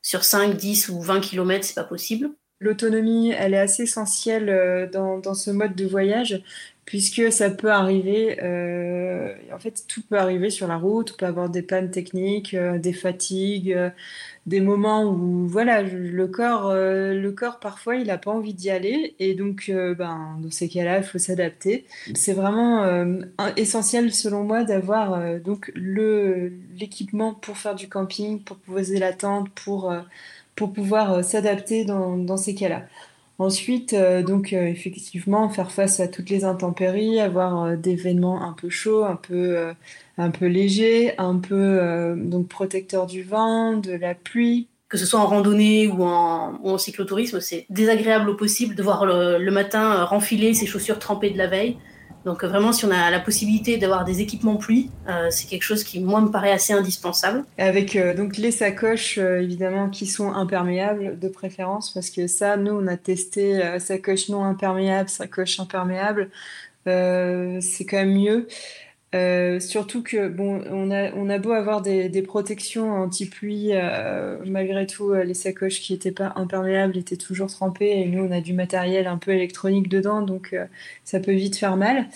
sur 0.03 0.25
5, 0.25 0.57
10 0.57 0.89
ou 0.91 1.01
20 1.01 1.21
km, 1.21 1.65
c'est 1.65 1.75
pas 1.75 1.85
possible. 1.85 2.31
L'autonomie, 2.61 3.31
elle 3.31 3.55
est 3.55 3.59
assez 3.59 3.85
essentielle 3.85 4.49
euh, 4.49 4.89
dans, 4.89 5.19
dans 5.19 5.35
ce 5.35 5.51
mode 5.51 5.75
de 5.75 5.85
voyage, 5.85 6.43
puisque 6.85 7.33
ça 7.33 7.51
peut 7.51 7.73
arriver, 7.73 8.41
euh, 8.43 9.35
en 9.53 9.59
fait, 9.59 9.85
tout 9.89 10.03
peut 10.09 10.19
arriver 10.19 10.51
sur 10.51 10.69
la 10.69 10.77
route, 10.77 11.13
on 11.13 11.17
peut 11.17 11.27
avoir 11.27 11.49
des 11.51 11.63
pannes 11.63 11.91
techniques, 11.91 12.55
euh, 12.55 12.79
des 12.79 12.93
fatigues, 12.93 13.77
des 14.47 14.61
moments 14.61 15.05
où, 15.05 15.47
voilà, 15.47 15.83
le 15.83 16.27
corps, 16.27 16.69
euh, 16.71 17.15
le 17.15 17.33
corps 17.33 17.61
parfois, 17.61 17.97
il 17.97 18.09
n'a 18.09 18.19
pas 18.19 18.33
envie 18.33 18.55
d'y 18.55 18.71
aller, 18.71 19.15
et 19.21 19.35
donc, 19.35 19.67
euh, 19.69 19.95
ben, 19.95 20.37
dans 20.41 20.51
ces 20.51 20.69
cas-là, 20.69 20.99
il 20.99 21.05
faut 21.05 21.19
s'adapter. 21.19 21.87
C'est 22.15 22.33
vraiment 22.33 22.83
euh, 22.85 23.21
essentiel, 23.57 24.13
selon 24.13 24.43
moi, 24.45 24.65
d'avoir 24.65 25.41
donc 25.41 25.71
le 25.75 26.53
l'équipement 26.79 27.35
pour 27.35 27.57
faire 27.57 27.75
du 27.75 27.89
camping, 27.89 28.43
pour 28.43 28.57
poser 28.59 28.99
la 28.99 29.13
tente, 29.13 29.51
pour 29.51 29.95
pour 30.57 30.73
pouvoir 30.73 31.25
s'adapter 31.25 31.85
dans, 31.85 32.17
dans 32.19 32.37
ces 32.37 32.55
cas-là. 32.55 32.87
Ensuite, 33.39 33.93
euh, 33.93 34.23
donc 34.23 34.53
euh, 34.53 34.67
effectivement, 34.67 35.49
faire 35.49 35.73
face 35.73 36.01
à 36.01 36.09
toutes 36.09 36.31
les 36.31 36.45
intempéries, 36.45 37.19
avoir 37.19 37.65
euh, 37.65 37.77
des 37.77 37.97
vêtements 37.97 38.43
un 38.43 38.53
peu 38.53 38.69
chauds, 38.69 39.05
un 39.05 39.17
peu, 39.17 39.73
un 40.19 40.31
peu 40.31 40.47
légers, 40.47 41.15
un 41.19 41.39
peu 41.39 42.15
donc 42.17 42.49
protecteurs 42.49 43.07
du 43.07 43.23
vent, 43.23 43.77
de 43.77 43.93
la 43.93 44.15
pluie. 44.15 44.69
Que 44.89 44.99
ce 44.99 45.07
soit 45.07 45.21
en 45.21 45.27
randonnée 45.27 45.89
ou 45.89 46.05
en, 46.05 46.59
ou 46.63 46.71
en 46.71 46.79
cyclotourisme, 46.79 47.41
c'est 47.41 47.65
désagréable 47.71 48.29
au 48.29 48.35
possible 48.35 48.75
de 48.75 48.83
voir 48.83 49.07
le, 49.07 49.39
le 49.39 49.51
matin 49.51 50.05
renfiler 50.05 50.53
ses 50.53 50.67
chaussures 50.67 50.99
trempées 50.99 51.31
de 51.31 51.39
la 51.39 51.47
veille. 51.47 51.79
Donc 52.25 52.45
euh, 52.45 52.49
vraiment, 52.49 52.73
si 52.73 52.85
on 52.85 52.91
a 52.91 53.11
la 53.11 53.21
possibilité 53.21 53.79
d'avoir 53.79 54.05
des 54.05 54.21
équipements 54.21 54.57
pluie, 54.57 54.91
euh, 55.09 55.29
c'est 55.31 55.49
quelque 55.49 55.63
chose 55.63 55.85
qui, 55.85 56.01
moi, 56.01 56.21
me 56.21 56.31
paraît 56.31 56.53
assez 56.53 56.73
indispensable. 56.73 57.45
Avec 57.59 57.97
euh, 57.97 58.15
donc 58.15 58.37
les 58.37 58.51
sacoches 58.51 59.19
évidemment 59.19 59.89
qui 59.89 60.07
sont 60.07 60.33
imperméables 60.33 61.19
de 61.19 61.29
préférence 61.29 61.91
parce 61.91 62.11
que 62.11 62.27
ça, 62.27 62.57
nous, 62.57 62.73
on 62.73 62.87
a 62.87 62.97
testé 62.97 63.79
sacoche 63.79 64.29
non 64.29 64.45
imperméable, 64.45 65.09
sacoche 65.09 65.59
imperméable. 65.61 66.31
C'est 66.87 67.87
quand 67.89 67.99
même 67.99 68.15
mieux. 68.15 68.49
Euh, 69.15 69.61
surtout 69.61 70.03
que 70.03 70.29
bon, 70.29 70.63
on 70.71 70.91
a, 70.91 71.13
on 71.13 71.29
a 71.29 71.39
beau 71.39 71.53
avoir 71.53 71.83
des, 71.83 72.09
des 72.09 72.23
protections 72.23 72.91
anti-pluie, 72.93 73.73
euh, 73.73 74.39
malgré 74.47 74.87
tout, 74.87 75.11
euh, 75.13 75.23
les 75.25 75.35
sacoches 75.35 75.81
qui 75.81 75.93
n'étaient 75.93 76.13
pas 76.13 76.33
imperméables 76.37 76.97
étaient 76.97 77.19
toujours 77.19 77.49
trempées 77.49 78.01
et 78.01 78.07
nous, 78.07 78.25
on 78.25 78.31
a 78.31 78.41
du 78.41 78.55
matériel 78.55 79.07
un 79.07 79.19
peu 79.19 79.33
électronique 79.33 79.89
dedans, 79.89 80.23
donc 80.23 80.55
euh, 80.55 80.65
ça 81.05 81.21
peut 81.21 81.33
vite 81.33 81.59
faire 81.59 81.77
mal. 81.77 82.07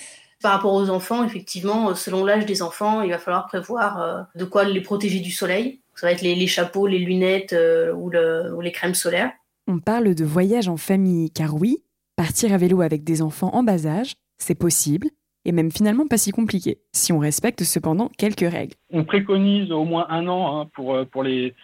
Par 0.43 0.53
rapport 0.53 0.75
aux 0.75 0.89
enfants, 0.91 1.25
effectivement, 1.25 1.95
selon 1.95 2.25
l'âge 2.25 2.47
des 2.47 2.63
enfants, 2.63 3.03
il 3.03 3.11
va 3.11 3.19
falloir 3.19 3.47
prévoir 3.47 4.01
euh, 4.03 4.23
de 4.35 4.45
quoi 4.45 4.65
les 4.65 4.81
protéger 4.81 5.21
du 5.21 5.31
soleil. 5.31 5.81
Ça 5.97 6.07
va 6.07 6.13
être 6.13 6.23
les, 6.23 6.35
les 6.35 6.47
chapeaux, 6.47 6.87
les 6.87 6.99
lunettes 6.99 7.53
euh, 7.53 7.93
ou, 7.93 8.11
le- 8.11 8.55
ou 8.55 8.61
les 8.61 8.73
crèmes 8.73 8.95
solaires. 8.95 9.33
On 9.67 9.81
parle 9.81 10.15
de 10.15 10.25
voyage 10.25 10.69
en 10.69 10.77
famille, 10.77 11.31
car 11.31 11.55
oui, 11.55 11.83
partir 12.17 12.53
à 12.53 12.59
vélo 12.59 12.81
avec 12.81 13.03
des 13.03 13.21
enfants 13.23 13.51
en 13.55 13.63
bas 13.63 13.87
âge, 13.87 14.15
c'est 14.39 14.55
possible, 14.55 15.09
et 15.47 15.53
même 15.53 15.71
finalement 15.71 16.07
pas 16.07 16.19
si 16.19 16.33
compliqué, 16.33 16.81
si 16.93 17.13
on 17.13 17.19
respecte 17.21 17.63
cependant 17.63 18.11
quelques 18.19 18.51
règles. 18.51 18.75
On 18.93 19.05
préconise 19.05 19.71
au 19.71 19.85
moins 19.85 20.07
un 20.11 20.27
an 20.27 20.61
hein, 20.61 20.69
pour, 20.75 20.95
euh, 20.95 21.05
pour, 21.05 21.23
les, 21.23 21.55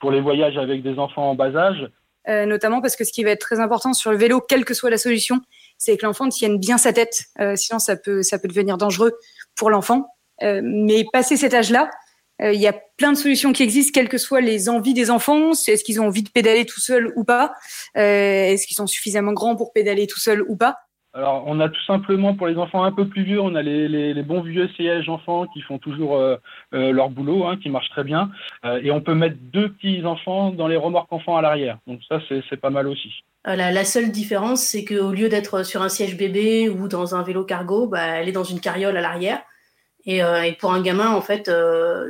pour 0.00 0.12
les 0.12 0.20
voyages 0.20 0.56
avec 0.56 0.82
des 0.82 0.98
enfants 0.98 1.30
en 1.30 1.34
bas 1.34 1.54
âge. 1.54 1.90
Euh, 2.28 2.46
notamment 2.46 2.80
parce 2.80 2.96
que 2.96 3.04
ce 3.04 3.12
qui 3.12 3.24
va 3.24 3.30
être 3.30 3.40
très 3.40 3.60
important 3.60 3.92
sur 3.92 4.12
le 4.12 4.16
vélo, 4.16 4.40
quelle 4.40 4.64
que 4.64 4.72
soit 4.72 4.88
la 4.88 4.96
solution, 4.96 5.40
c'est 5.76 5.96
que 5.96 6.06
l'enfant 6.06 6.28
tienne 6.28 6.58
bien 6.58 6.78
sa 6.78 6.92
tête. 6.92 7.24
Euh, 7.40 7.56
sinon, 7.56 7.80
ça 7.80 7.96
peut, 7.96 8.22
ça 8.22 8.38
peut 8.38 8.48
devenir 8.48 8.78
dangereux 8.78 9.12
pour 9.56 9.68
l'enfant. 9.68 10.06
Euh, 10.42 10.60
mais 10.62 11.04
passé 11.12 11.36
cet 11.36 11.54
âge-là, 11.54 11.90
euh, 12.42 12.52
il 12.52 12.60
y 12.60 12.66
a 12.66 12.72
plein 12.96 13.12
de 13.12 13.16
solutions 13.16 13.52
qui 13.52 13.62
existent, 13.62 13.92
quelles 13.94 14.08
que 14.08 14.18
soient 14.18 14.40
les 14.40 14.68
envies 14.68 14.94
des 14.94 15.10
enfants. 15.10 15.52
Est-ce 15.52 15.84
qu'ils 15.84 16.00
ont 16.00 16.06
envie 16.06 16.22
de 16.22 16.30
pédaler 16.30 16.64
tout 16.64 16.80
seuls 16.80 17.12
ou 17.16 17.24
pas? 17.24 17.54
Euh, 17.96 18.00
Est-ce 18.46 18.66
qu'ils 18.66 18.76
sont 18.76 18.86
suffisamment 18.86 19.32
grands 19.32 19.56
pour 19.56 19.72
pédaler 19.72 20.06
tout 20.06 20.18
seuls 20.18 20.42
ou 20.48 20.56
pas? 20.56 20.76
Alors, 21.16 21.44
on 21.46 21.60
a 21.60 21.68
tout 21.68 21.82
simplement 21.86 22.34
pour 22.34 22.48
les 22.48 22.56
enfants 22.56 22.82
un 22.82 22.90
peu 22.90 23.06
plus 23.06 23.22
vieux, 23.22 23.40
on 23.40 23.54
a 23.54 23.62
les, 23.62 23.86
les, 23.86 24.12
les 24.14 24.22
bons 24.24 24.40
vieux 24.42 24.68
sièges 24.74 25.08
enfants 25.08 25.46
qui 25.46 25.60
font 25.60 25.78
toujours 25.78 26.16
euh, 26.16 26.36
euh, 26.74 26.90
leur 26.90 27.08
boulot, 27.08 27.46
hein, 27.46 27.56
qui 27.56 27.70
marchent 27.70 27.90
très 27.90 28.02
bien. 28.02 28.32
Euh, 28.64 28.80
et 28.82 28.90
on 28.90 29.00
peut 29.00 29.14
mettre 29.14 29.36
deux 29.40 29.70
petits 29.70 30.04
enfants 30.04 30.50
dans 30.50 30.66
les 30.66 30.76
remorques 30.76 31.12
enfants 31.12 31.36
à 31.36 31.42
l'arrière. 31.42 31.78
Donc 31.86 32.00
ça, 32.08 32.18
c'est 32.28 32.56
pas 32.56 32.70
mal 32.70 32.88
aussi. 32.88 33.12
Euh, 33.46 33.54
la, 33.54 33.84
seule 33.84 34.10
différence, 34.10 34.62
c'est 34.62 34.84
qu'au 34.84 35.12
lieu 35.12 35.28
d'être 35.28 35.62
sur 35.64 35.82
un 35.82 35.88
siège 35.88 36.16
bébé 36.16 36.68
ou 36.68 36.88
dans 36.88 37.14
un 37.14 37.22
vélo 37.22 37.44
cargo, 37.44 37.86
bah, 37.86 38.02
elle 38.02 38.28
est 38.28 38.32
dans 38.32 38.42
une 38.42 38.58
carriole 38.58 38.96
à 38.96 39.00
l'arrière. 39.00 39.40
Et, 40.06 40.18
et 40.18 40.52
pour 40.58 40.72
un 40.74 40.82
gamin, 40.82 41.12
en 41.12 41.22
fait, 41.22 41.48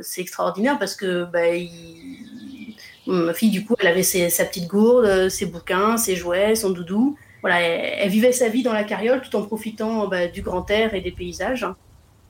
c'est 0.01 0.21
extraordinaire 0.21 0.79
parce 0.79 0.95
que 0.95 1.25
bah, 1.25 1.55
il- 1.55 2.75
ma 3.05 3.33
fille, 3.33 3.51
du 3.51 3.63
coup, 3.63 3.75
elle 3.79 3.87
avait 3.87 4.03
ses- 4.03 4.29
sa 4.29 4.45
petite 4.45 4.67
gourde, 4.67 5.29
ses 5.29 5.45
bouquins, 5.45 5.95
ses 5.95 6.15
jouets, 6.15 6.55
son 6.55 6.71
doudou. 6.71 7.17
Elle, 7.47 8.09
vivait 8.09 8.31
sa 8.31 8.49
vie 8.49 8.63
dans 8.63 8.73
la 8.73 8.83
carriole 8.83 9.21
tout 9.21 9.35
en 9.35 9.43
profitant 9.43 10.07
bah, 10.07 10.27
du 10.27 10.41
grand 10.41 10.69
air 10.69 10.93
et 10.93 11.01
des 11.01 11.11
paysages. 11.11 11.67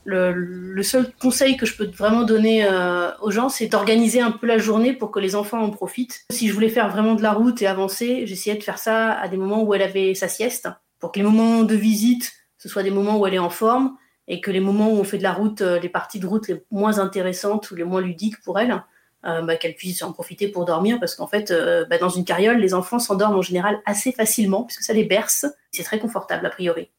Le, 0.08 0.84
seul 0.84 1.12
conseil 1.20 1.58
que 1.58 1.66
je 1.66 1.76
peux 1.76 1.88
vraiment 1.88 2.24
donner 2.24 2.64
euh, 2.64 3.10
aux 3.22 3.32
gens, 3.32 3.50
c'est 3.50 3.68
d'organiser 3.68 4.22
un 4.22 4.32
peu 4.32 4.46
la 4.46 4.60
journée 4.60 4.94
pour 4.94 5.10
que 5.10 5.20
les 5.20 5.36
enfants 5.36 5.62
en 5.62 5.72
profitent. 5.72 6.26
Si 6.30 6.48
je 6.48 6.54
voulais 6.54 6.70
faire 6.70 6.90
vraiment 6.90 7.16
de 7.16 7.24
la 7.24 7.34
route 7.34 7.60
et 7.62 7.68
avancer, 7.68 8.28
j'essayais 8.28 8.56
de 8.56 8.64
faire 8.64 8.78
ça 8.78 9.14
à 9.14 9.28
des 9.28 9.38
moments 9.38 9.64
où 9.64 9.74
elle 9.74 9.82
avait 9.82 10.14
sa 10.14 10.28
sieste, 10.28 10.70
pour 11.00 11.12
que 11.12 11.20
les 11.20 11.26
moments 11.26 11.64
de 11.64 11.76
visite, 11.76 12.34
ce 12.60 12.70
soit 12.70 12.84
des 12.84 12.92
moments 12.92 13.18
où 13.18 13.26
elle 13.26 13.34
est 13.34 13.40
en 13.40 13.50
forme, 13.50 13.98
et 14.28 14.42
que 14.42 14.52
les 14.52 14.60
moments 14.60 14.90
où 14.90 14.98
on 14.98 15.04
fait 15.04 15.18
de 15.18 15.24
la 15.24 15.34
route, 15.34 15.62
euh, 15.62 15.80
les 15.80 15.90
parties 15.90 16.20
de 16.20 16.28
route 16.28 16.48
les 16.48 16.64
moins 16.72 17.00
intéressantes 17.00 17.72
ou 17.72 17.76
les 17.76 17.84
moins 17.84 18.02
ludiques 18.02 18.42
pour 18.44 18.60
elle, 18.60 18.84
bah, 19.26 19.56
qu'elle 19.56 19.76
puisse 19.76 20.04
en 20.04 20.12
profiter 20.12 20.48
pour 20.48 20.66
dormir, 20.66 21.00
parce 21.00 21.16
qu'en 21.16 21.28
fait, 21.28 21.52
euh, 21.52 21.86
bah, 21.90 21.98
dans 21.98 22.10
une 22.10 22.26
carriole, 22.26 22.58
les 22.58 22.74
enfants 22.74 23.00
s'endorment 23.00 23.38
en 23.38 23.42
général 23.42 23.82
assez 23.86 24.12
facilement, 24.12 24.64
puisque 24.64 24.84
ça 24.84 24.94
les 24.94 25.04
berce. 25.04 25.46
C'est 25.72 25.84
très 25.84 26.00
confortable 26.00 26.46
a 26.46 26.50
priori. 26.50 26.90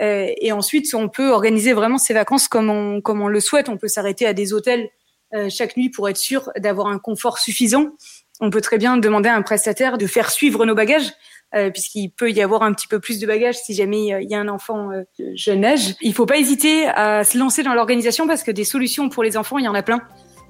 Euh, 0.00 0.28
et 0.40 0.52
ensuite, 0.52 0.92
on 0.94 1.08
peut 1.08 1.30
organiser 1.30 1.72
vraiment 1.72 1.98
ses 1.98 2.14
vacances 2.14 2.48
comme 2.48 2.70
on, 2.70 3.28
le 3.28 3.40
souhaite. 3.40 3.68
On 3.68 3.76
peut 3.76 3.88
s'arrêter 3.88 4.26
à 4.26 4.32
des 4.32 4.52
hôtels 4.52 4.88
euh, 5.34 5.48
chaque 5.50 5.76
nuit 5.76 5.88
pour 5.88 6.08
être 6.08 6.16
sûr 6.16 6.50
d'avoir 6.56 6.88
un 6.88 6.98
confort 6.98 7.38
suffisant. 7.38 7.90
On 8.40 8.50
peut 8.50 8.60
très 8.60 8.78
bien 8.78 8.96
demander 8.96 9.28
à 9.28 9.36
un 9.36 9.42
prestataire 9.42 9.96
de 9.96 10.06
faire 10.06 10.30
suivre 10.30 10.66
nos 10.66 10.74
bagages, 10.74 11.12
euh, 11.54 11.70
puisqu'il 11.70 12.10
peut 12.10 12.32
y 12.32 12.42
avoir 12.42 12.62
un 12.62 12.72
petit 12.72 12.88
peu 12.88 12.98
plus 12.98 13.20
de 13.20 13.26
bagages 13.28 13.54
si 13.54 13.74
jamais 13.74 14.12
euh, 14.12 14.20
il 14.20 14.28
y 14.28 14.34
a 14.34 14.40
un 14.40 14.48
enfant 14.48 14.90
euh, 14.90 15.04
jeune 15.34 15.64
âge. 15.64 15.94
Il 16.00 16.12
faut 16.12 16.26
pas 16.26 16.36
hésiter 16.36 16.88
à 16.88 17.22
se 17.22 17.38
lancer 17.38 17.62
dans 17.62 17.74
l'organisation 17.74 18.26
parce 18.26 18.42
que 18.42 18.50
des 18.50 18.64
solutions 18.64 19.08
pour 19.08 19.22
les 19.22 19.36
enfants, 19.36 19.58
il 19.58 19.64
y 19.64 19.68
en 19.68 19.74
a 19.74 19.82
plein. 19.82 20.00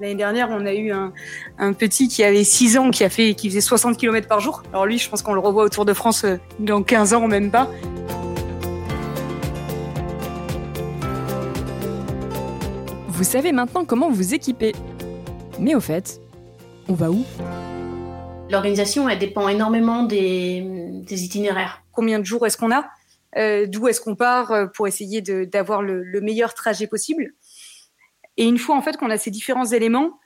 L'année 0.00 0.16
dernière, 0.16 0.48
on 0.50 0.66
a 0.66 0.74
eu 0.74 0.90
un, 0.90 1.12
un 1.58 1.72
petit 1.72 2.08
qui 2.08 2.24
avait 2.24 2.42
6 2.42 2.78
ans, 2.78 2.90
qui 2.90 3.04
a 3.04 3.08
fait, 3.08 3.34
qui 3.34 3.48
faisait 3.48 3.60
60 3.60 3.96
km 3.96 4.26
par 4.26 4.40
jour. 4.40 4.62
Alors 4.72 4.86
lui, 4.86 4.98
je 4.98 5.08
pense 5.08 5.22
qu'on 5.22 5.34
le 5.34 5.40
revoit 5.40 5.64
au 5.64 5.68
Tour 5.68 5.84
de 5.84 5.92
France 5.92 6.24
euh, 6.24 6.36
dans 6.58 6.82
15 6.82 7.14
ans, 7.14 7.28
même 7.28 7.52
pas. 7.52 7.70
Vous 13.06 13.22
savez 13.22 13.52
maintenant 13.52 13.84
comment 13.84 14.10
vous 14.10 14.34
équiper. 14.34 14.74
Mais 15.60 15.76
au 15.76 15.80
fait, 15.80 16.20
on 16.88 16.94
va 16.94 17.12
où? 17.12 17.24
L'organisation, 18.50 19.08
elle 19.08 19.20
dépend 19.20 19.48
énormément 19.48 20.02
des, 20.02 20.62
des 21.06 21.24
itinéraires. 21.24 21.82
combien 21.92 22.18
de 22.18 22.24
jours 22.24 22.44
est-ce 22.46 22.56
qu'on 22.56 22.72
a, 22.72 22.84
euh, 23.36 23.66
d'où 23.66 23.86
est-ce 23.86 24.00
qu'on 24.00 24.16
part 24.16 24.50
euh, 24.50 24.66
pour 24.66 24.88
essayer 24.88 25.22
d'avoir 25.22 25.82
le, 25.82 26.02
le 26.02 26.20
meilleur 26.20 26.52
trajet 26.54 26.88
possible? 26.88 27.32
Et 28.36 28.44
une 28.44 28.58
fois 28.58 28.76
en 28.76 28.82
fait 28.82 28.96
qu'on 28.96 29.10
a 29.10 29.16
ces 29.16 29.30
différents 29.30 29.66
éléments, 29.66 30.18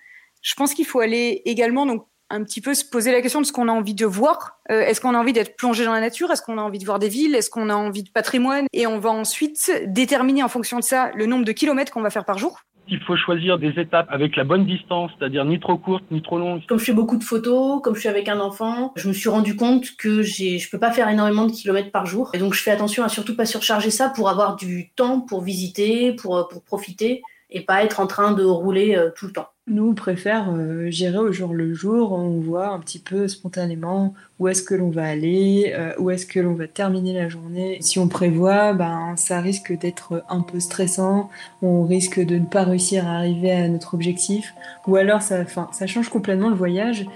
je 0.42 0.54
pense 0.54 0.74
qu'il 0.74 0.86
faut 0.86 1.00
aller 1.00 1.42
également 1.44 1.86
donc 1.86 2.06
un 2.30 2.44
petit 2.44 2.60
peu 2.60 2.74
se 2.74 2.84
poser 2.84 3.10
la 3.12 3.22
question 3.22 3.40
de 3.40 3.46
ce 3.46 3.52
qu'on 3.52 3.68
a 3.68 3.72
envie 3.72 3.94
de 3.94 4.06
voir. 4.06 4.58
Euh, 4.70 4.82
est-ce 4.82 5.00
qu'on 5.00 5.14
a 5.14 5.18
envie 5.18 5.32
d'être 5.32 5.56
plongé 5.56 5.84
dans 5.84 5.92
la 5.92 6.00
nature? 6.00 6.30
Est-ce 6.30 6.42
qu'on 6.42 6.58
a 6.58 6.62
envie 6.62 6.78
de 6.78 6.84
voir 6.84 6.98
des 6.98 7.08
villes? 7.08 7.34
Est-ce 7.34 7.50
qu'on 7.50 7.70
a 7.70 7.74
envie 7.74 8.02
de 8.02 8.10
patrimoine? 8.10 8.66
Et 8.72 8.86
on 8.86 8.98
va 8.98 9.10
ensuite 9.10 9.72
déterminer 9.86 10.42
en 10.42 10.48
fonction 10.48 10.78
de 10.78 10.84
ça 10.84 11.10
le 11.14 11.26
nombre 11.26 11.44
de 11.44 11.52
kilomètres 11.52 11.92
qu'on 11.92 12.02
va 12.02 12.10
faire 12.10 12.24
par 12.24 12.38
jour. 12.38 12.60
Il 12.90 13.00
faut 13.00 13.16
choisir 13.16 13.58
des 13.58 13.78
étapes 13.78 14.06
avec 14.10 14.34
la 14.34 14.44
bonne 14.44 14.64
distance, 14.64 15.10
c'est-à-dire 15.18 15.44
ni 15.44 15.60
trop 15.60 15.76
courte 15.76 16.04
ni 16.10 16.22
trop 16.22 16.38
longue. 16.38 16.62
Comme 16.66 16.78
je 16.78 16.86
fais 16.86 16.94
beaucoup 16.94 17.18
de 17.18 17.24
photos, 17.24 17.82
comme 17.82 17.94
je 17.94 18.00
suis 18.00 18.08
avec 18.08 18.28
un 18.28 18.40
enfant, 18.40 18.92
je 18.96 19.08
me 19.08 19.12
suis 19.12 19.28
rendu 19.28 19.56
compte 19.56 19.94
que 19.98 20.22
je 20.22 20.70
peux 20.70 20.78
pas 20.78 20.90
faire 20.90 21.08
énormément 21.08 21.44
de 21.44 21.52
kilomètres 21.52 21.90
par 21.90 22.06
jour. 22.06 22.30
Et 22.32 22.38
donc 22.38 22.54
je 22.54 22.62
fais 22.62 22.70
attention 22.70 23.04
à 23.04 23.10
surtout 23.10 23.36
pas 23.36 23.44
surcharger 23.44 23.90
ça 23.90 24.08
pour 24.08 24.30
avoir 24.30 24.56
du 24.56 24.90
temps 24.96 25.20
pour 25.20 25.42
visiter, 25.42 26.14
pour, 26.14 26.48
pour 26.48 26.62
profiter 26.62 27.22
et 27.50 27.60
pas 27.62 27.82
être 27.82 28.00
en 28.00 28.06
train 28.06 28.32
de 28.32 28.44
rouler 28.44 28.94
euh, 28.94 29.10
tout 29.14 29.26
le 29.26 29.32
temps. 29.32 29.48
Nous, 29.66 29.90
on 29.90 29.94
préfère 29.94 30.50
euh, 30.50 30.90
gérer 30.90 31.18
au 31.18 31.32
jour 31.32 31.54
le 31.54 31.74
jour. 31.74 32.12
On 32.12 32.40
voit 32.40 32.68
un 32.68 32.78
petit 32.78 32.98
peu 32.98 33.28
spontanément 33.28 34.14
où 34.38 34.48
est-ce 34.48 34.62
que 34.62 34.74
l'on 34.74 34.90
va 34.90 35.04
aller, 35.04 35.72
euh, 35.74 35.92
où 35.98 36.10
est-ce 36.10 36.26
que 36.26 36.40
l'on 36.40 36.54
va 36.54 36.66
terminer 36.66 37.14
la 37.14 37.28
journée. 37.28 37.78
Si 37.80 37.98
on 37.98 38.08
prévoit, 38.08 38.72
ben, 38.74 39.14
ça 39.16 39.40
risque 39.40 39.76
d'être 39.78 40.24
un 40.28 40.40
peu 40.40 40.60
stressant. 40.60 41.30
On 41.62 41.84
risque 41.84 42.20
de 42.20 42.36
ne 42.36 42.46
pas 42.46 42.64
réussir 42.64 43.06
à 43.06 43.16
arriver 43.16 43.52
à 43.52 43.68
notre 43.68 43.94
objectif. 43.94 44.54
Ou 44.86 44.96
alors, 44.96 45.22
ça, 45.22 45.40
enfin, 45.40 45.68
ça 45.72 45.86
change 45.86 46.08
complètement 46.08 46.50
le 46.50 46.56
voyage. 46.56 47.06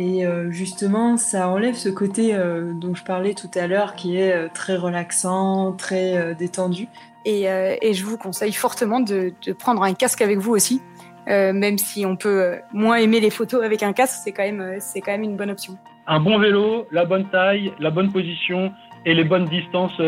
Et 0.00 0.24
justement, 0.50 1.16
ça 1.16 1.48
enlève 1.48 1.74
ce 1.74 1.88
côté 1.88 2.32
dont 2.80 2.94
je 2.94 3.02
parlais 3.02 3.34
tout 3.34 3.50
à 3.56 3.66
l'heure, 3.66 3.96
qui 3.96 4.16
est 4.16 4.48
très 4.50 4.76
relaxant, 4.76 5.72
très 5.72 6.36
détendu. 6.36 6.86
Et, 7.24 7.50
euh, 7.50 7.76
et 7.82 7.94
je 7.94 8.04
vous 8.04 8.16
conseille 8.16 8.52
fortement 8.52 9.00
de, 9.00 9.32
prendre 9.58 9.82
un 9.82 9.94
casque 9.94 10.22
avec 10.22 10.38
vous 10.38 10.52
aussi. 10.52 10.82
Euh, 11.28 11.52
même 11.52 11.76
si 11.76 12.06
on 12.06 12.16
peut 12.16 12.42
euh, 12.42 12.56
moins 12.72 12.96
aimer 12.96 13.20
les 13.20 13.30
photos 13.30 13.62
avec 13.62 13.82
un 13.82 13.92
casque, 13.92 14.20
c'est 14.24 14.32
quand 14.32 14.44
même, 14.44 14.76
c'est 14.80 15.00
quand 15.00 15.12
même 15.12 15.24
une 15.24 15.36
bonne 15.36 15.50
option. 15.50 15.76
Un 16.06 16.20
bon 16.20 16.38
vélo, 16.38 16.86
la 16.90 17.04
bonne 17.04 17.28
taille, 17.28 17.72
la 17.78 17.90
bonne 17.90 18.10
position 18.10 18.72
et 19.04 19.12
les 19.12 19.24
bonnes 19.24 19.44
distances 19.44 19.98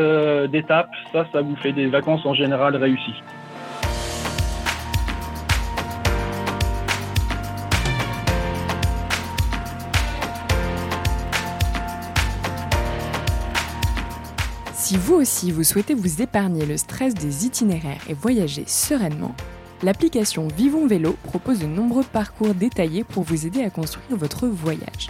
d'étape. 0.50 0.88
Ça, 1.12 1.26
ça 1.30 1.42
vous 1.42 1.56
fait 1.56 1.72
des 1.72 1.88
vacances 1.88 2.24
en 2.24 2.32
général 2.32 2.74
réussies. 2.76 3.22
Si 14.90 14.96
vous 14.96 15.14
aussi 15.14 15.52
vous 15.52 15.62
souhaitez 15.62 15.94
vous 15.94 16.20
épargner 16.20 16.66
le 16.66 16.76
stress 16.76 17.14
des 17.14 17.46
itinéraires 17.46 18.02
et 18.08 18.12
voyager 18.12 18.64
sereinement, 18.66 19.36
l'application 19.84 20.48
Vivons 20.48 20.88
Vélo 20.88 21.12
propose 21.22 21.60
de 21.60 21.66
nombreux 21.66 22.02
parcours 22.02 22.54
détaillés 22.54 23.04
pour 23.04 23.22
vous 23.22 23.46
aider 23.46 23.62
à 23.62 23.70
construire 23.70 24.16
votre 24.16 24.48
voyage. 24.48 25.06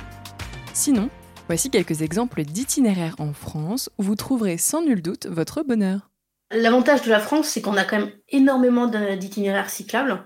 Sinon, 0.74 1.08
voici 1.46 1.70
quelques 1.70 2.02
exemples 2.02 2.44
d'itinéraires 2.44 3.14
en 3.18 3.32
France 3.32 3.88
où 3.96 4.02
vous 4.02 4.16
trouverez 4.16 4.58
sans 4.58 4.82
nul 4.82 5.00
doute 5.00 5.24
votre 5.24 5.62
bonheur. 5.62 6.10
L'avantage 6.50 7.00
de 7.00 7.10
la 7.10 7.18
France, 7.18 7.48
c'est 7.48 7.62
qu'on 7.62 7.78
a 7.78 7.84
quand 7.84 8.00
même 8.00 8.12
énormément 8.28 8.86
d'itinéraires 8.86 9.70
cyclables. 9.70 10.22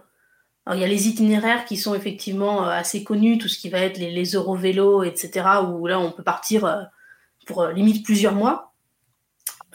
Alors, 0.66 0.76
il 0.76 0.80
y 0.80 0.84
a 0.84 0.88
les 0.88 1.06
itinéraires 1.06 1.64
qui 1.64 1.76
sont 1.76 1.94
effectivement 1.94 2.64
euh, 2.66 2.70
assez 2.70 3.04
connus, 3.04 3.38
tout 3.38 3.46
ce 3.46 3.58
qui 3.58 3.70
va 3.70 3.78
être 3.78 3.98
les, 3.98 4.10
les 4.10 4.32
Eurovélos, 4.32 5.04
etc., 5.04 5.46
où 5.70 5.86
là, 5.86 6.00
on 6.00 6.10
peut 6.10 6.24
partir 6.24 6.64
euh, 6.64 6.82
pour 7.46 7.62
euh, 7.62 7.72
limite 7.72 8.04
plusieurs 8.04 8.34
mois. 8.34 8.73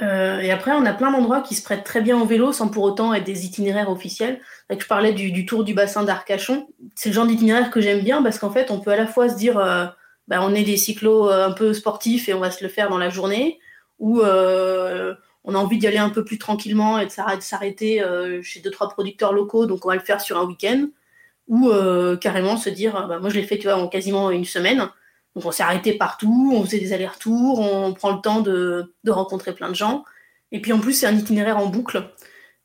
Euh, 0.02 0.40
et 0.40 0.52
après, 0.52 0.72
on 0.72 0.86
a 0.86 0.94
plein 0.94 1.12
d'endroits 1.12 1.42
qui 1.42 1.56
se 1.56 1.64
prêtent 1.64 1.84
très 1.84 2.02
bien 2.02 2.20
au 2.20 2.26
vélo 2.26 2.54
sans 2.54 2.70
pour 2.70 2.84
autant 2.84 3.14
être 3.14 3.24
des 3.24 3.46
itinéraires 3.46 3.90
officiels. 3.90 4.40
Que 4.70 4.80
je 4.80 4.88
parlais 4.88 5.14
du, 5.14 5.46
tour 5.46 5.64
du 5.64 5.74
bassin 5.74 6.04
d'Arcachon. 6.04 6.70
C'est 6.96 7.10
le 7.10 7.16
genre 7.16 7.26
d'itinéraire 7.26 7.72
que 7.72 7.82
j'aime 7.82 8.02
bien 8.02 8.22
parce 8.22 8.40
qu'en 8.40 8.52
fait, 8.52 8.72
on 8.72 8.80
peut 8.80 8.92
à 8.92 8.96
la 8.96 9.08
fois 9.08 9.28
se 9.28 9.36
dire, 9.36 9.58
euh, 9.58 9.88
bah, 10.28 10.40
on 10.42 10.54
est 10.54 10.64
des 10.64 10.78
cyclos 10.78 11.30
euh, 11.30 11.48
un 11.48 11.52
peu 11.52 11.74
sportifs 11.74 12.30
et 12.30 12.34
on 12.34 12.40
va 12.40 12.52
se 12.52 12.64
le 12.64 12.70
faire 12.70 12.90
dans 12.90 13.00
la 13.00 13.10
journée, 13.10 13.60
ou 13.98 14.22
euh, 14.22 15.16
on 15.44 15.56
a 15.56 15.58
envie 15.58 15.80
d'y 15.80 15.88
aller 15.88 15.98
un 15.98 16.10
peu 16.10 16.24
plus 16.24 16.38
tranquillement 16.38 17.00
et 17.00 17.08
de 17.08 17.12
s'arrêter- 17.12 18.04
chez 18.44 18.60
deux 18.62 18.72
trois 18.72 18.90
producteurs 18.90 19.34
locaux, 19.34 19.66
donc 19.66 19.86
on 19.86 19.90
va 19.90 19.96
le 19.96 20.02
faire 20.02 20.22
sur 20.22 20.38
un 20.38 20.46
week-end, 20.46 20.88
ou 21.48 21.72
carrément 22.22 22.56
se 22.56 22.70
dire, 22.70 23.08
bah, 23.08 23.20
moi 23.20 23.30
je 23.30 23.36
l'ai 23.36 23.44
fait 23.44 23.58
tu 23.58 23.68
vois, 23.68 23.78
en 23.78 23.88
quasiment 23.88 24.30
une 24.30 24.46
semaine. 24.46 24.90
Donc 25.36 25.46
on 25.46 25.52
s'est 25.52 25.64
arrêté 25.64 25.94
partout, 25.94 26.52
on 26.56 26.64
faisait 26.64 26.80
des 26.80 26.94
allers-retours, 26.94 27.60
on 27.60 27.94
prend 27.94 28.12
le 28.12 28.22
temps 28.22 28.42
de, 28.42 28.94
de 29.04 29.12
rencontrer 29.12 29.54
plein 29.54 29.70
de 29.70 29.76
gens. 29.76 30.04
Et 30.52 30.62
puis 30.62 30.74
en 30.74 30.80
plus, 30.80 30.94
c'est 30.94 31.06
un 31.06 31.16
itinéraire 31.16 31.58
en 31.58 31.68
boucle. 31.68 32.10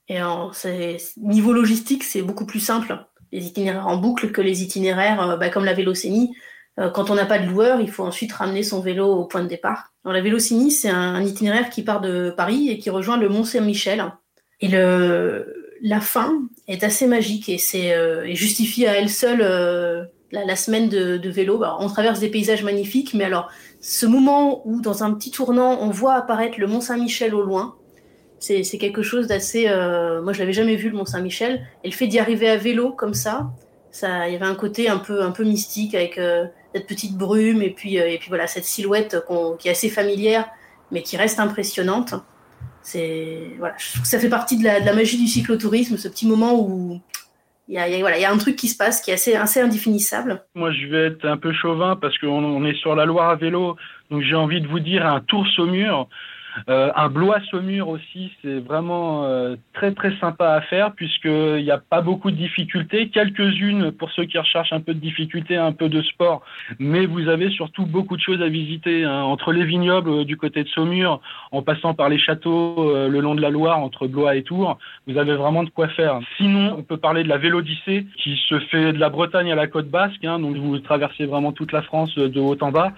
Et 0.08 0.18
c'est- 0.52 0.98
niveau 1.16 1.52
logistique, 1.52 2.04
c'est 2.04 2.22
beaucoup 2.22 2.46
plus 2.46 2.60
simple, 2.60 2.98
les 3.32 3.46
itinéraires 3.46 3.86
en 3.86 3.96
boucle, 3.96 4.32
que 4.32 4.40
les 4.40 4.62
itinéraires 4.62 5.30
euh, 5.30 5.36
bah, 5.36 5.48
comme 5.48 5.64
la 5.64 5.74
Vélocénie. 5.74 6.34
Euh, 6.78 6.90
quand 6.90 7.10
on 7.10 7.14
n'a 7.14 7.26
pas 7.26 7.38
de 7.38 7.46
loueur, 7.46 7.80
il 7.80 7.90
faut 7.90 8.04
ensuite 8.04 8.32
ramener 8.32 8.62
son 8.62 8.80
vélo 8.80 9.06
au 9.06 9.24
point 9.24 9.42
de 9.42 9.48
départ. 9.48 9.92
Alors, 10.04 10.14
la 10.14 10.20
Vélocénie, 10.20 10.70
c'est 10.70 10.90
un, 10.90 11.22
itinéraire 11.22 11.70
qui 11.70 11.82
part 11.82 12.00
de 12.00 12.32
Paris 12.36 12.68
et 12.68 12.78
qui 12.78 12.90
rejoint 12.90 13.16
le 13.16 13.28
Mont 13.28 13.44
Saint-Michel. 13.44 14.04
Et 14.60 14.68
le, 14.68 15.76
la 15.82 16.00
fin 16.00 16.32
est 16.68 16.84
assez 16.84 17.06
magique 17.06 17.48
et, 17.48 17.58
euh, 17.94 18.34
justifie 18.34 18.86
à 18.86 18.94
elle 18.94 19.10
seule 19.10 20.10
la, 20.42 20.56
semaine 20.56 20.88
de, 20.88 21.28
vélo. 21.28 21.62
Alors, 21.62 21.78
on 21.80 21.88
traverse 21.88 22.20
des 22.20 22.28
paysages 22.28 22.62
magnifiques, 22.62 23.14
mais 23.14 23.24
alors 23.24 23.50
ce 23.80 24.06
moment 24.06 24.62
où, 24.66 24.80
dans 24.80 25.04
un 25.04 25.12
petit 25.14 25.30
tournant, 25.30 25.78
on 25.80 25.90
voit 25.90 26.14
apparaître 26.14 26.58
le 26.58 26.66
Mont 26.66 26.80
Saint-Michel 26.80 27.34
au 27.34 27.42
loin, 27.42 27.76
c'est 28.38 28.62
quelque 28.78 29.02
chose 29.02 29.26
d'assez. 29.26 29.68
euh, 29.68 30.20
moi, 30.20 30.34
je 30.34 30.38
l'avais 30.38 30.52
jamais 30.52 30.76
vu 30.76 30.90
le 30.90 30.96
Mont 30.96 31.06
Saint-Michel. 31.06 31.66
Et 31.82 31.88
le 31.88 31.94
fait 31.94 32.06
d'y 32.06 32.18
arriver 32.18 32.50
à 32.50 32.56
vélo 32.56 32.92
comme 32.92 33.14
ça, 33.14 33.50
ça, 33.90 34.28
il 34.28 34.32
y 34.32 34.36
avait 34.36 34.44
un 34.44 34.54
côté 34.54 34.88
un 34.88 34.98
peu, 34.98 35.22
un 35.22 35.30
peu 35.30 35.44
mystique 35.44 35.94
avec 35.94 36.18
euh, 36.18 36.44
cette 36.74 36.86
petite 36.86 37.16
brume 37.16 37.62
et 37.62 37.70
puis, 37.70 37.98
euh, 37.98 38.10
et 38.10 38.18
puis 38.18 38.28
voilà 38.28 38.46
cette 38.46 38.64
silhouette 38.64 39.16
qui 39.58 39.68
est 39.68 39.70
assez 39.70 39.88
familière, 39.88 40.50
mais 40.90 41.02
qui 41.02 41.16
reste 41.16 41.40
impressionnante. 41.40 42.14
C'est 42.82 43.50
voilà, 43.58 43.74
je 43.78 43.92
trouve 43.92 44.02
que 44.02 44.08
ça 44.08 44.18
fait 44.18 44.28
partie 44.28 44.58
de 44.58 44.64
la, 44.64 44.80
de 44.80 44.84
la 44.84 44.92
magie 44.92 45.16
du 45.16 45.26
cyclotourisme, 45.26 45.96
ce 45.96 46.08
petit 46.08 46.26
moment 46.26 46.60
où 46.60 47.00
il 47.68 47.74
y 47.74 47.78
a, 47.78 47.98
voilà, 48.00 48.18
il 48.18 48.22
y 48.22 48.24
a 48.24 48.32
un 48.32 48.38
truc 48.38 48.56
qui 48.56 48.68
se 48.68 48.76
passe 48.76 49.00
qui 49.00 49.10
est 49.10 49.14
assez, 49.14 49.34
assez 49.34 49.60
indéfinissable. 49.60 50.42
Moi, 50.54 50.72
je 50.72 50.86
vais 50.86 51.06
être 51.06 51.24
un 51.24 51.36
peu 51.36 51.52
chauvin 51.52 51.96
parce 51.96 52.16
qu'on 52.18 52.44
on 52.44 52.64
est 52.64 52.74
sur 52.74 52.94
la 52.94 53.06
Loire 53.06 53.30
à 53.30 53.36
vélo, 53.36 53.76
donc 54.10 54.22
j'ai 54.22 54.34
envie 54.34 54.60
de 54.60 54.68
vous 54.68 54.80
dire 54.80 55.06
un 55.06 55.20
tour 55.20 55.46
Saumur. 55.56 56.08
Euh, 56.68 56.90
un 56.94 57.08
Blois 57.08 57.40
Saumur 57.50 57.88
aussi, 57.88 58.32
c'est 58.42 58.60
vraiment 58.60 59.24
euh, 59.24 59.56
très 59.72 59.92
très 59.92 60.16
sympa 60.18 60.52
à 60.52 60.60
faire 60.60 60.92
puisqu'il 60.92 61.62
n'y 61.62 61.70
a 61.70 61.78
pas 61.78 62.00
beaucoup 62.00 62.30
de 62.30 62.36
difficultés, 62.36 63.08
quelques-unes 63.08 63.92
pour 63.92 64.10
ceux 64.12 64.24
qui 64.24 64.38
recherchent 64.38 64.72
un 64.72 64.80
peu 64.80 64.94
de 64.94 65.00
difficulté, 65.00 65.56
un 65.56 65.72
peu 65.72 65.88
de 65.88 66.02
sport, 66.02 66.42
mais 66.78 67.06
vous 67.06 67.28
avez 67.28 67.50
surtout 67.50 67.86
beaucoup 67.86 68.16
de 68.16 68.22
choses 68.22 68.42
à 68.42 68.48
visiter 68.48 69.04
hein. 69.04 69.22
entre 69.22 69.52
les 69.52 69.64
vignobles 69.64 70.10
euh, 70.10 70.24
du 70.24 70.36
côté 70.36 70.64
de 70.64 70.68
Saumur, 70.68 71.20
en 71.52 71.62
passant 71.62 71.94
par 71.94 72.08
les 72.08 72.18
châteaux 72.18 72.90
euh, 72.90 73.08
le 73.08 73.20
long 73.20 73.34
de 73.34 73.40
la 73.40 73.50
Loire 73.50 73.78
entre 73.78 74.06
Blois 74.06 74.36
et 74.36 74.42
Tours, 74.42 74.78
vous 75.06 75.18
avez 75.18 75.34
vraiment 75.34 75.64
de 75.64 75.70
quoi 75.70 75.88
faire. 75.88 76.20
Sinon, 76.36 76.76
on 76.78 76.82
peut 76.82 76.96
parler 76.96 77.24
de 77.24 77.28
la 77.28 77.38
Vélodyssée 77.38 78.06
qui 78.16 78.40
se 78.48 78.58
fait 78.60 78.92
de 78.92 78.98
la 78.98 79.10
Bretagne 79.10 79.50
à 79.52 79.54
la 79.54 79.66
côte 79.66 79.88
basque, 79.88 80.24
hein, 80.24 80.38
donc 80.38 80.56
vous 80.56 80.78
traversez 80.78 81.26
vraiment 81.26 81.52
toute 81.52 81.72
la 81.72 81.82
France 81.82 82.16
euh, 82.18 82.28
de 82.28 82.40
haut 82.40 82.56
en 82.60 82.70
bas, 82.70 82.92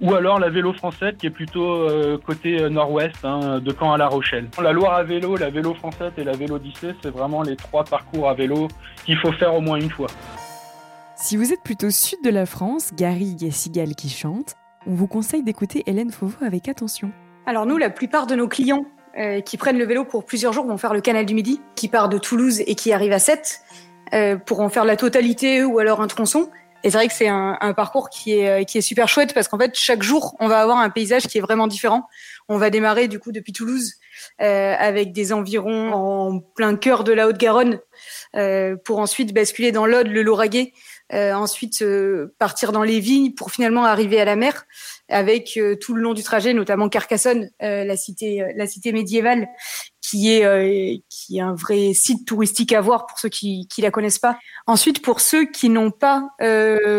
ou 0.00 0.14
alors 0.14 0.38
la 0.38 0.48
Vélo 0.48 0.72
française 0.72 1.14
qui 1.18 1.26
est 1.26 1.30
plutôt 1.30 1.88
côté 2.24 2.60
euh, 2.60 2.70
nord-ouest, 2.94 3.24
hein, 3.24 3.60
de 3.60 3.74
Caen 3.78 3.92
à 3.92 3.98
La 3.98 4.08
Rochelle. 4.08 4.48
La 4.62 4.72
Loire 4.72 4.94
à 4.94 5.02
vélo, 5.02 5.36
la 5.36 5.50
Vélo 5.50 5.74
française 5.74 6.12
et 6.16 6.24
la 6.24 6.32
Vélodyssée, 6.32 6.94
c'est 7.02 7.10
vraiment 7.10 7.42
les 7.42 7.56
trois 7.56 7.84
parcours 7.84 8.28
à 8.28 8.34
vélo 8.34 8.68
qu'il 9.04 9.16
faut 9.18 9.32
faire 9.32 9.54
au 9.54 9.60
moins 9.60 9.78
une 9.78 9.90
fois. 9.90 10.08
Si 11.16 11.36
vous 11.36 11.52
êtes 11.52 11.62
plutôt 11.62 11.90
sud 11.90 12.18
de 12.24 12.30
la 12.30 12.46
France, 12.46 12.92
Garrigue 12.94 13.42
et 13.44 13.50
Cigale 13.50 13.94
qui 13.94 14.08
chantent, 14.08 14.54
on 14.86 14.94
vous 14.94 15.06
conseille 15.06 15.42
d'écouter 15.42 15.82
Hélène 15.86 16.10
Fauveau 16.10 16.44
avec 16.44 16.68
attention. 16.68 17.10
Alors 17.46 17.66
nous, 17.66 17.78
la 17.78 17.90
plupart 17.90 18.26
de 18.26 18.34
nos 18.34 18.48
clients 18.48 18.84
euh, 19.18 19.40
qui 19.40 19.56
prennent 19.56 19.78
le 19.78 19.86
vélo 19.86 20.04
pour 20.04 20.24
plusieurs 20.24 20.52
jours 20.52 20.66
vont 20.66 20.76
faire 20.76 20.92
le 20.92 21.00
canal 21.00 21.24
du 21.24 21.34
Midi, 21.34 21.60
qui 21.74 21.88
part 21.88 22.08
de 22.08 22.18
Toulouse 22.18 22.62
et 22.66 22.74
qui 22.74 22.92
arrive 22.92 23.12
à 23.12 23.18
Sète, 23.18 23.60
euh, 24.12 24.36
pour 24.36 24.60
en 24.60 24.68
faire 24.68 24.84
la 24.84 24.96
totalité 24.96 25.64
ou 25.64 25.78
alors 25.78 26.00
un 26.00 26.06
tronçon. 26.06 26.50
Et 26.84 26.90
c'est 26.90 26.98
vrai 26.98 27.08
que 27.08 27.14
c'est 27.14 27.28
un, 27.28 27.72
parcours 27.74 28.10
qui 28.10 28.38
est, 28.38 28.60
euh, 28.60 28.64
qui 28.64 28.76
est 28.76 28.82
super 28.82 29.08
chouette 29.08 29.32
parce 29.32 29.48
qu'en 29.48 29.58
fait, 29.58 29.74
chaque 29.74 30.02
jour, 30.02 30.36
on 30.38 30.48
va 30.48 30.60
avoir 30.60 30.78
un 30.78 30.90
paysage 30.90 31.26
qui 31.28 31.38
est 31.38 31.40
vraiment 31.40 31.66
différent. 31.66 32.06
On 32.46 32.58
va 32.58 32.68
démarrer 32.68 33.08
du 33.08 33.18
coup 33.18 33.32
depuis 33.32 33.54
Toulouse 33.54 33.94
euh, 34.42 34.74
avec 34.78 35.12
des 35.12 35.32
environs 35.32 35.94
en 35.94 36.40
plein 36.40 36.76
cœur 36.76 37.02
de 37.02 37.12
la 37.14 37.26
Haute-Garonne 37.26 37.80
euh, 38.36 38.76
pour 38.84 38.98
ensuite 38.98 39.32
basculer 39.32 39.72
dans 39.72 39.86
l'Aude, 39.86 40.08
le 40.08 40.22
Lauragais, 40.22 40.74
ensuite 41.10 41.84
partir 42.38 42.72
dans 42.72 42.82
les 42.82 42.98
vignes 42.98 43.32
pour 43.34 43.52
finalement 43.52 43.84
arriver 43.84 44.20
à 44.20 44.24
la 44.24 44.36
mer 44.36 44.66
avec 45.08 45.56
euh, 45.56 45.76
tout 45.76 45.94
le 45.94 46.02
long 46.02 46.14
du 46.14 46.22
trajet, 46.22 46.54
notamment 46.54 46.88
Carcassonne, 46.88 47.50
euh, 47.62 47.84
la 47.84 47.96
cité, 47.96 48.42
euh, 48.42 48.52
la 48.56 48.66
cité 48.66 48.92
médiévale, 48.92 49.48
qui 50.00 50.30
est 50.30 50.44
un 50.44 51.54
vrai 51.54 51.92
site 51.92 52.26
touristique 52.26 52.72
à 52.72 52.80
voir 52.80 53.06
pour 53.06 53.18
ceux 53.18 53.28
qui 53.28 53.66
qui 53.68 53.82
la 53.82 53.90
connaissent 53.90 54.18
pas. 54.18 54.38
Ensuite, 54.66 55.02
pour 55.02 55.20
ceux 55.20 55.46
qui 55.46 55.70
n'ont 55.70 55.90
pas 55.90 56.28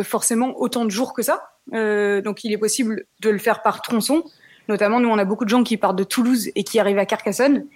forcément 0.04 0.60
autant 0.60 0.84
de 0.84 0.90
jours 0.90 1.14
que 1.14 1.22
ça, 1.22 1.44
donc 1.72 2.44
il 2.44 2.52
est 2.52 2.58
possible 2.58 3.06
de 3.22 3.30
le 3.30 3.38
faire 3.38 3.62
par 3.62 3.82
tronçon. 3.82 4.24
Notamment, 4.68 5.00
nous, 5.00 5.08
on 5.08 5.18
a 5.18 5.24
beaucoup 5.24 5.46
de 5.46 5.50
gens 5.50 5.64
qui 5.64 5.78
partent 5.78 5.98
de 5.98 6.04
Toulouse 6.04 6.50
et 6.56 6.64
qui 6.64 6.80
arrivent 6.80 6.98
à 6.98 7.06
Carcassonne, 7.06 7.68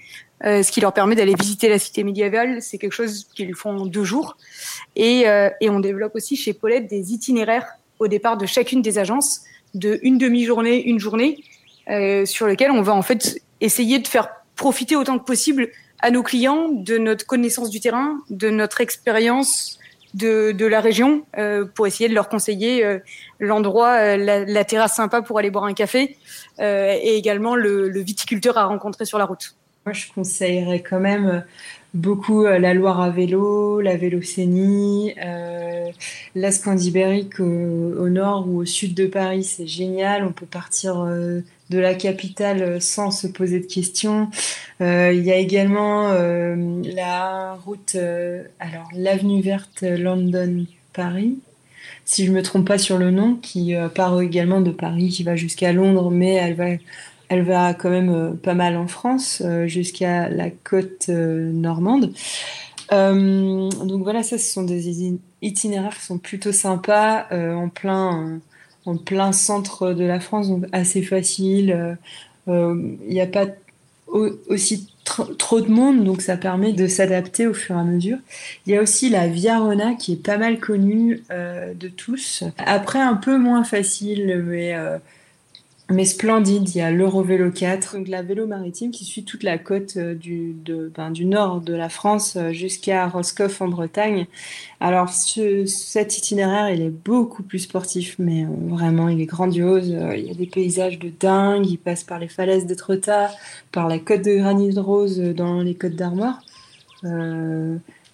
ce 0.43 0.69
qui 0.71 0.81
leur 0.81 0.93
permet 0.93 1.15
d'aller 1.15 1.35
visiter 1.35 1.69
la 1.69 1.79
cité 1.79 2.03
médiévale. 2.03 2.61
C'est 2.61 2.79
quelque 2.79 2.91
chose 2.91 3.25
qu'ils 3.33 3.55
font 3.55 3.77
en 3.77 3.85
deux 3.85 4.03
jours. 4.03 4.35
Et, 4.97 5.21
et 5.61 5.69
on 5.69 5.79
développe 5.79 6.15
aussi 6.15 6.35
chez 6.35 6.53
Paulette 6.53 6.87
des 6.87 7.13
itinéraires 7.13 7.67
au 7.99 8.07
départ 8.07 8.35
de 8.35 8.45
chacune 8.45 8.81
des 8.81 8.97
agences 8.97 9.43
de 9.73 9.99
une 10.03 10.17
demi-journée, 10.17 10.83
une 10.83 10.99
journée, 10.99 11.43
euh, 11.89 12.25
sur 12.25 12.47
lequel 12.47 12.71
on 12.71 12.81
va 12.81 12.93
en 12.93 13.01
fait 13.01 13.41
essayer 13.61 13.99
de 13.99 14.07
faire 14.07 14.29
profiter 14.55 14.95
autant 14.95 15.17
que 15.19 15.25
possible 15.25 15.69
à 15.99 16.11
nos 16.11 16.23
clients 16.23 16.69
de 16.69 16.97
notre 16.97 17.25
connaissance 17.25 17.69
du 17.69 17.79
terrain, 17.79 18.19
de 18.29 18.49
notre 18.49 18.81
expérience 18.81 19.79
de, 20.13 20.51
de 20.51 20.65
la 20.65 20.81
région, 20.81 21.23
euh, 21.37 21.65
pour 21.65 21.87
essayer 21.87 22.09
de 22.09 22.15
leur 22.15 22.29
conseiller 22.29 22.83
euh, 22.83 22.99
l'endroit, 23.39 24.17
la, 24.17 24.65
terrasse 24.65 24.95
sympa 24.95 25.21
pour 25.21 25.37
aller 25.39 25.51
boire 25.51 25.65
un 25.65 25.73
café, 25.73 26.17
et 26.59 27.15
également 27.15 27.55
le, 27.55 27.89
le 27.89 27.99
viticulteur 28.01 28.57
à 28.57 28.65
rencontrer 28.65 29.05
sur 29.05 29.17
la 29.17 29.25
route. 29.25 29.55
Moi, 29.85 29.93
je 29.93 30.07
conseillerais 30.13 30.81
quand 30.81 30.99
même 30.99 31.43
beaucoup 31.93 32.45
euh, 32.45 32.59
la 32.59 32.73
Loire 32.73 33.01
à 33.01 33.09
vélo, 33.09 33.81
la 33.81 33.97
Vélocénie, 33.97 35.13
euh, 35.23 35.89
la 36.35 36.51
Scandibérique 36.51 37.39
au, 37.39 38.09
nord 38.09 38.47
ou 38.47 38.59
au 38.59 38.65
sud 38.65 38.93
de 38.93 39.07
Paris, 39.07 39.43
c'est 39.43 39.67
génial. 39.67 40.23
On 40.25 40.31
peut 40.31 40.45
partir 40.45 41.01
euh, 41.01 41.41
de 41.69 41.79
la 41.79 41.93
capitale 41.95 42.81
sans 42.81 43.11
se 43.11 43.27
poser 43.27 43.59
de 43.59 43.65
questions. 43.65 44.29
Il 44.79 45.21
y 45.21 45.31
a 45.31 45.35
également 45.35 46.13
la 46.13 47.59
route, 47.65 47.95
alors 48.59 48.89
l'avenue 48.95 49.41
verte 49.41 49.81
London-Paris, 49.81 51.37
si 52.05 52.25
je 52.25 52.31
me 52.31 52.41
trompe 52.41 52.65
pas 52.65 52.79
sur 52.79 52.97
le 52.97 53.11
nom, 53.11 53.35
qui 53.35 53.75
part 53.93 54.19
également 54.19 54.61
de 54.61 54.71
Paris, 54.71 55.09
qui 55.09 55.21
va 55.23 55.35
jusqu'à 55.35 55.71
Londres, 55.71 56.09
mais 56.09 56.33
elle 56.33 56.55
va 56.55 56.69
elle 57.29 57.43
va 57.43 57.73
quand 57.75 57.91
même 57.91 58.09
euh, 58.09 58.31
pas 58.31 58.55
mal 58.55 58.75
en 58.75 58.87
France, 58.87 59.41
euh, 59.45 59.67
jusqu'à 59.67 60.29
la 60.29 60.49
côte 60.49 61.05
euh, 61.09 61.51
normande. 61.51 62.11
Donc 62.91 64.01
voilà, 64.03 64.23
ça, 64.23 64.39
ce 64.39 64.51
sont 64.51 64.63
des 64.63 65.13
itinéraires 65.43 65.95
qui 65.95 66.05
sont 66.05 66.17
plutôt 66.17 66.51
sympas, 66.51 67.27
en 67.31 67.69
plein, 67.69 68.39
en 68.85 68.97
plein 68.97 69.31
centre 69.31 69.93
de 69.93 70.03
la 70.03 70.19
France, 70.19 70.49
donc 70.49 70.65
assez 70.71 71.03
facile. 71.03 71.97
Il 72.47 72.97
n'y 73.07 73.21
a 73.21 73.27
pas 73.27 73.45
aussi 74.07 74.87
trop 75.37 75.61
de 75.61 75.69
monde, 75.69 76.03
donc 76.03 76.23
ça 76.23 76.35
permet 76.35 76.73
de 76.73 76.87
s'adapter 76.87 77.45
au 77.45 77.53
fur 77.53 77.75
et 77.75 77.79
à 77.79 77.83
mesure. 77.83 78.17
Il 78.65 78.73
y 78.73 78.75
a 78.75 78.81
aussi 78.81 79.11
la 79.11 79.27
Via 79.27 79.59
Rona 79.59 79.93
qui 79.93 80.13
est 80.13 80.23
pas 80.23 80.39
mal 80.39 80.59
connue 80.59 81.21
de 81.29 81.87
tous. 81.89 82.43
Après, 82.57 82.99
un 82.99 83.17
peu 83.17 83.37
moins 83.37 83.63
facile, 83.63 84.43
mais 84.47 84.73
mais 85.89 86.05
splendide. 86.05 86.69
Il 86.69 86.77
y 86.77 86.81
a 86.81 86.91
l'Eurovélo 86.91 87.51
4, 87.51 87.97
donc 87.97 88.07
la 88.07 88.21
vélo 88.21 88.45
maritime 88.45 88.91
qui 88.91 89.05
suit 89.05 89.23
toute 89.23 89.43
la 89.43 89.57
côte 89.57 89.97
euh, 89.97 90.13
du, 90.13 90.53
de, 90.53 90.91
ben, 90.95 91.11
du 91.11 91.25
nord 91.25 91.61
de 91.61 91.73
la 91.73 91.89
France 91.89 92.35
euh, 92.35 92.51
jusqu'à 92.51 93.07
Roscoff 93.07 93.61
en 93.61 93.67
Bretagne. 93.67 94.27
Alors 94.79 95.09
ce, 95.09 95.65
cet 95.65 96.17
itinéraire, 96.17 96.69
il 96.69 96.81
est 96.81 96.89
beaucoup 96.89 97.43
plus 97.43 97.59
sportif, 97.59 98.15
mais 98.19 98.43
euh, 98.43 98.47
vraiment, 98.67 99.09
il 99.09 99.19
est 99.19 99.25
grandiose. 99.25 99.89
il 99.89 100.25
y 100.25 100.31
a 100.31 100.35
des 100.35 100.47
paysages 100.47 100.99
de 100.99 101.11
dingue. 101.19 101.65
Il 101.67 101.77
passe 101.77 102.03
par 102.03 102.19
les 102.19 102.27
falaises 102.27 102.65
d'Etretat, 102.65 103.31
par 103.71 103.87
la 103.87 103.99
côte 103.99 104.23
de 104.23 104.37
Granit 104.37 104.77
Rose 104.77 105.19
dans 105.19 105.61
les 105.61 105.75
côtes 105.75 105.95
d'Armor. 105.95 106.39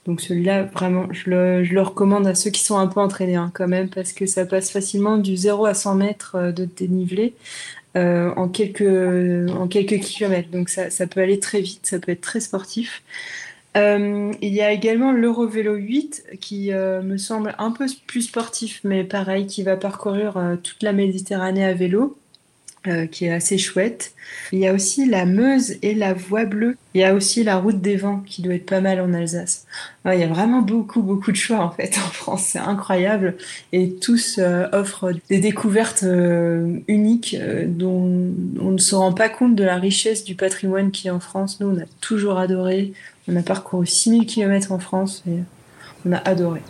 Donc 0.06 0.22
celui-là, 0.22 0.64
vraiment, 0.64 1.08
je 1.12 1.30
le, 1.30 1.82
recommande 1.82 2.28
à 2.28 2.36
ceux 2.36 2.52
qui 2.52 2.62
sont 2.62 2.78
un 2.78 2.88
peu 2.88 3.00
entraînés 3.00 3.36
hein, 3.36 3.52
quand 3.54 3.68
même, 3.68 3.90
parce 3.90 4.14
que 4.14 4.26
ça 4.28 4.46
passe 4.46 4.70
facilement 4.70 5.18
du 5.18 5.36
0 5.36 5.66
à 5.66 5.74
100 5.74 5.96
mètres 5.96 6.36
euh, 6.36 6.52
de 6.52 6.66
dénivelé 6.66 7.34
euh, 7.96 8.32
en, 8.36 8.48
quelques, 8.48 8.82
en 9.52 9.68
quelques 9.68 10.00
kilomètres. 10.00 10.50
Donc 10.52 10.70
ça, 10.70 10.92
ça, 10.92 11.08
peut 11.08 11.22
aller 11.22 11.40
très 11.40 11.62
vite, 11.62 11.88
ça 11.88 11.98
peut 11.98 12.12
être 12.12 12.22
très 12.22 12.40
sportif. 12.40 13.02
Euh, 13.78 14.32
il 14.42 14.54
y 14.54 14.62
a 14.62 14.72
également 14.72 15.12
l'Eurovélo 15.12 15.76
8 15.76 16.38
qui 16.40 16.72
me 16.72 17.18
semble 17.18 17.56
un 17.58 17.72
peu 17.72 17.88
plus 18.08 18.22
sportif, 18.22 18.80
mais 18.86 19.04
pareil, 19.04 19.48
qui 19.48 19.64
va 19.64 19.76
parcourir 19.76 20.40
toute 20.64 20.82
la 20.82 20.94
Méditerranée 20.94 21.66
à 21.66 21.74
vélo. 21.74 22.18
Euh, 22.88 23.08
qui 23.08 23.26
est 23.26 23.32
assez 23.32 23.58
chouette. 23.58 24.14
Il 24.52 24.60
y 24.60 24.68
a 24.68 24.74
aussi 24.74 25.08
la 25.08 25.26
Meuse 25.26 25.76
et 25.82 25.96
la 25.96 26.14
Voie 26.14 26.46
Bleue. 26.46 26.78
Il 26.94 27.02
y 27.02 27.04
a 27.04 27.16
aussi 27.16 27.44
la 27.44 27.58
Route 27.58 27.82
des 27.82 27.96
Vents 27.96 28.22
qui 28.26 28.42
doit 28.42 28.54
être 28.54 28.66
pas 28.66 28.82
mal 28.82 29.00
en 29.00 29.14
Alsace. 29.14 29.66
il 30.06 30.20
y 30.20 30.24
a 30.24 30.28
vraiment 30.28 30.62
beaucoup, 30.62 31.02
beaucoup 31.02 31.32
de 31.32 31.38
choix 31.38 31.60
en 31.60 31.72
fait 31.72 31.98
en 32.06 32.10
France. 32.10 32.50
C'est 32.50 32.60
incroyable. 32.60 33.38
Et 33.72 33.94
tous 33.94 34.38
euh, 34.38 34.68
offrent 34.72 35.14
des 35.30 35.40
découvertes 35.40 36.04
euh, 36.04 36.80
uniques 36.88 37.36
dont 37.66 38.34
on 38.60 38.72
ne 38.72 38.78
se 38.78 38.94
rend 38.94 39.14
pas 39.14 39.30
compte 39.30 39.56
de 39.56 39.64
la 39.64 39.78
richesse 39.78 40.24
du 40.24 40.36
patrimoine 40.36 40.92
qui 40.92 41.08
est 41.08 41.12
en 41.12 41.20
France. 41.20 41.60
Nous, 41.60 41.68
on 41.68 41.80
a 41.82 41.86
toujours 42.02 42.38
adoré. 42.38 42.94
On 43.28 43.36
a 43.36 43.42
parcouru 43.42 43.88
6000 43.88 44.28
km 44.28 44.72
en 44.72 44.80
France 44.80 45.24
et 45.28 45.40
on 46.06 46.12
a 46.12 46.18
adoré. 46.18 46.62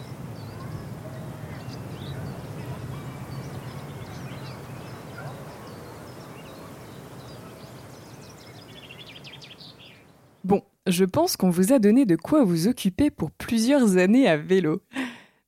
Je 10.88 11.04
pense 11.04 11.36
qu'on 11.36 11.50
vous 11.50 11.74
a 11.74 11.80
donné 11.80 12.06
de 12.06 12.16
quoi 12.16 12.44
vous 12.44 12.68
occuper 12.68 13.10
pour 13.10 13.32
plusieurs 13.32 13.98
années 13.98 14.28
à 14.28 14.38
vélo. 14.38 14.84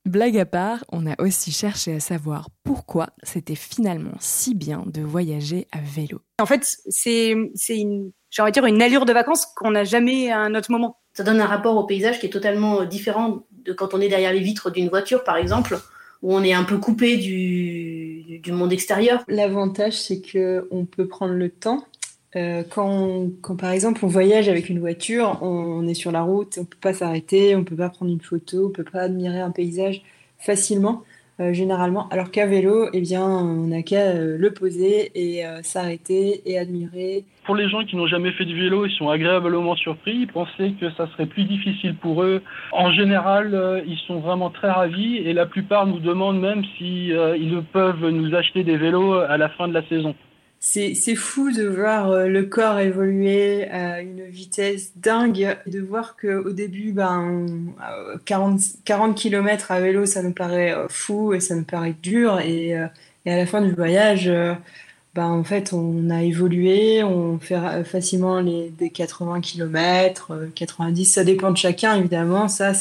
Blague 0.04 0.36
à 0.36 0.46
part, 0.46 0.84
on 0.90 1.06
a 1.06 1.14
aussi 1.22 1.52
cherché 1.52 1.94
à 1.94 2.00
savoir 2.00 2.48
pourquoi 2.64 3.10
c'était 3.22 3.54
finalement 3.54 4.14
si 4.18 4.56
bien 4.56 4.82
de 4.86 5.00
voyager 5.00 5.68
à 5.70 5.78
vélo. 5.78 6.22
En 6.40 6.46
fait, 6.46 6.78
c'est 6.88 7.30
une, 7.68 8.10
dire 8.52 8.66
une 8.66 8.82
allure 8.82 9.04
de 9.04 9.12
vacances 9.12 9.46
qu'on 9.54 9.70
n'a 9.70 9.84
jamais 9.84 10.28
à 10.28 10.40
un 10.40 10.56
autre 10.56 10.72
moment. 10.72 10.98
Ça 11.12 11.22
donne 11.22 11.40
un 11.40 11.46
rapport 11.46 11.76
au 11.76 11.84
paysage 11.84 12.18
qui 12.18 12.26
est 12.26 12.30
totalement 12.30 12.80
euh, 12.80 12.84
différent 12.84 13.44
de 13.52 13.72
quand 13.72 13.94
on 13.94 14.00
est 14.00 14.08
derrière 14.08 14.32
les 14.32 14.40
vitres 14.40 14.70
d'une 14.70 14.88
voiture, 14.88 15.22
par 15.22 15.36
exemple, 15.36 15.78
où 16.22 16.34
on 16.34 16.42
est 16.42 16.52
un 16.52 16.64
peu 16.64 16.78
coupé 16.78 17.16
du, 17.16 18.40
du 18.40 18.50
monde 18.50 18.72
extérieur. 18.72 19.22
L'avantage, 19.28 20.00
c'est 20.00 20.20
que 20.20 20.66
on 20.72 20.84
peut 20.84 21.06
prendre 21.06 21.34
le 21.34 21.50
temps 21.50 21.84
euh, 22.36 22.62
quand, 22.68 23.28
quand, 23.40 23.56
par 23.56 23.70
exemple 23.70 24.04
on 24.04 24.08
voyage 24.08 24.48
avec 24.48 24.68
une 24.68 24.80
voiture, 24.80 25.38
on, 25.42 25.86
est 25.88 25.94
sur 25.94 26.12
la 26.12 26.22
route, 26.22 26.58
on 26.60 26.64
peut 26.64 26.76
pas 26.80 26.92
s'arrêter, 26.92 27.56
on 27.56 27.64
peut 27.64 27.76
pas 27.76 27.88
prendre 27.88 28.12
une 28.12 28.20
photo, 28.20 28.66
on 28.66 28.70
peut 28.70 28.84
pas 28.84 29.02
admirer 29.02 29.40
un 29.40 29.50
paysage 29.50 30.02
facilement, 30.38 31.04
euh, 31.40 31.54
généralement. 31.54 32.06
Alors 32.10 32.30
qu'à 32.30 32.46
vélo, 32.46 32.90
eh 32.92 33.00
bien, 33.00 33.24
on 33.24 33.68
n'a 33.68 33.82
qu'à 33.82 34.08
euh, 34.08 34.36
le 34.36 34.52
poser 34.52 35.10
et 35.14 35.42
s'arrêter 35.62 36.42
et 36.44 36.58
admirer. 36.58 37.24
Pour 37.46 37.54
les 37.54 37.70
gens 37.70 37.82
qui 37.84 37.96
n'ont 37.96 38.06
jamais 38.06 38.32
fait 38.32 38.44
du 38.44 38.60
vélo, 38.60 38.84
ils 38.84 38.92
sont 38.92 39.08
agréablement 39.08 39.74
surpris. 39.74 40.14
Ils 40.14 40.26
pensaient 40.26 40.72
que 40.78 40.90
ça 40.98 41.08
serait 41.12 41.24
plus 41.24 41.44
difficile 41.44 41.96
pour 41.96 42.22
eux. 42.22 42.42
En 42.72 42.92
général, 42.92 43.82
ils 43.86 43.96
sont 44.06 44.20
vraiment 44.20 44.50
très 44.50 44.70
ravis 44.70 45.16
et 45.16 45.32
la 45.32 45.46
plupart 45.46 45.86
nous 45.86 45.98
demandent 45.98 46.40
même 46.40 46.62
si 46.76 47.06
ils 47.06 47.62
peuvent 47.72 48.06
nous 48.10 48.34
acheter 48.34 48.64
des 48.64 48.76
vélos 48.76 49.14
à 49.14 49.38
la 49.38 49.48
fin 49.48 49.66
de 49.66 49.72
la 49.72 49.82
saison 49.88 50.14
c'est 50.68 51.14
fou 51.14 51.50
de 51.50 51.64
voir 51.64 52.10
euh, 52.10 52.26
le 52.26 52.44
corps 52.44 52.78
évoluer 52.78 53.64
à 53.70 54.02
une 54.02 54.24
vitesse 54.24 54.92
dingue, 54.96 55.56
de 55.66 55.80
voir 55.80 56.16
qu'au 56.20 56.50
début, 56.50 56.92
ben, 56.92 57.46
40, 58.26 58.60
40 58.84 59.16
km 59.16 59.72
à 59.72 59.80
vélo, 59.80 60.04
ça 60.04 60.22
nous 60.22 60.32
paraît 60.32 60.74
euh, 60.74 60.86
fou 60.88 61.32
et 61.32 61.40
ça 61.40 61.54
nous 61.54 61.64
paraît 61.64 61.94
dur. 62.02 62.40
Et, 62.40 62.78
euh, 62.78 62.86
et 63.24 63.32
à 63.32 63.36
la 63.36 63.46
fin 63.46 63.62
du 63.62 63.72
voyage, 63.72 64.30
ben, 65.14 65.26
en 65.26 65.42
fait, 65.42 65.72
on 65.72 66.10
a 66.10 66.22
évolué, 66.22 67.02
on 67.02 67.38
fait 67.38 67.84
facilement 67.84 68.40
les, 68.40 68.70
des 68.70 68.90
80 68.90 69.40
km, 69.40 70.32
90, 70.54 71.04
ça 71.06 71.24
dépend 71.24 71.50
de 71.50 71.56
chacun, 71.56 71.96
évidemment. 71.96 72.48
Ça, 72.48 72.72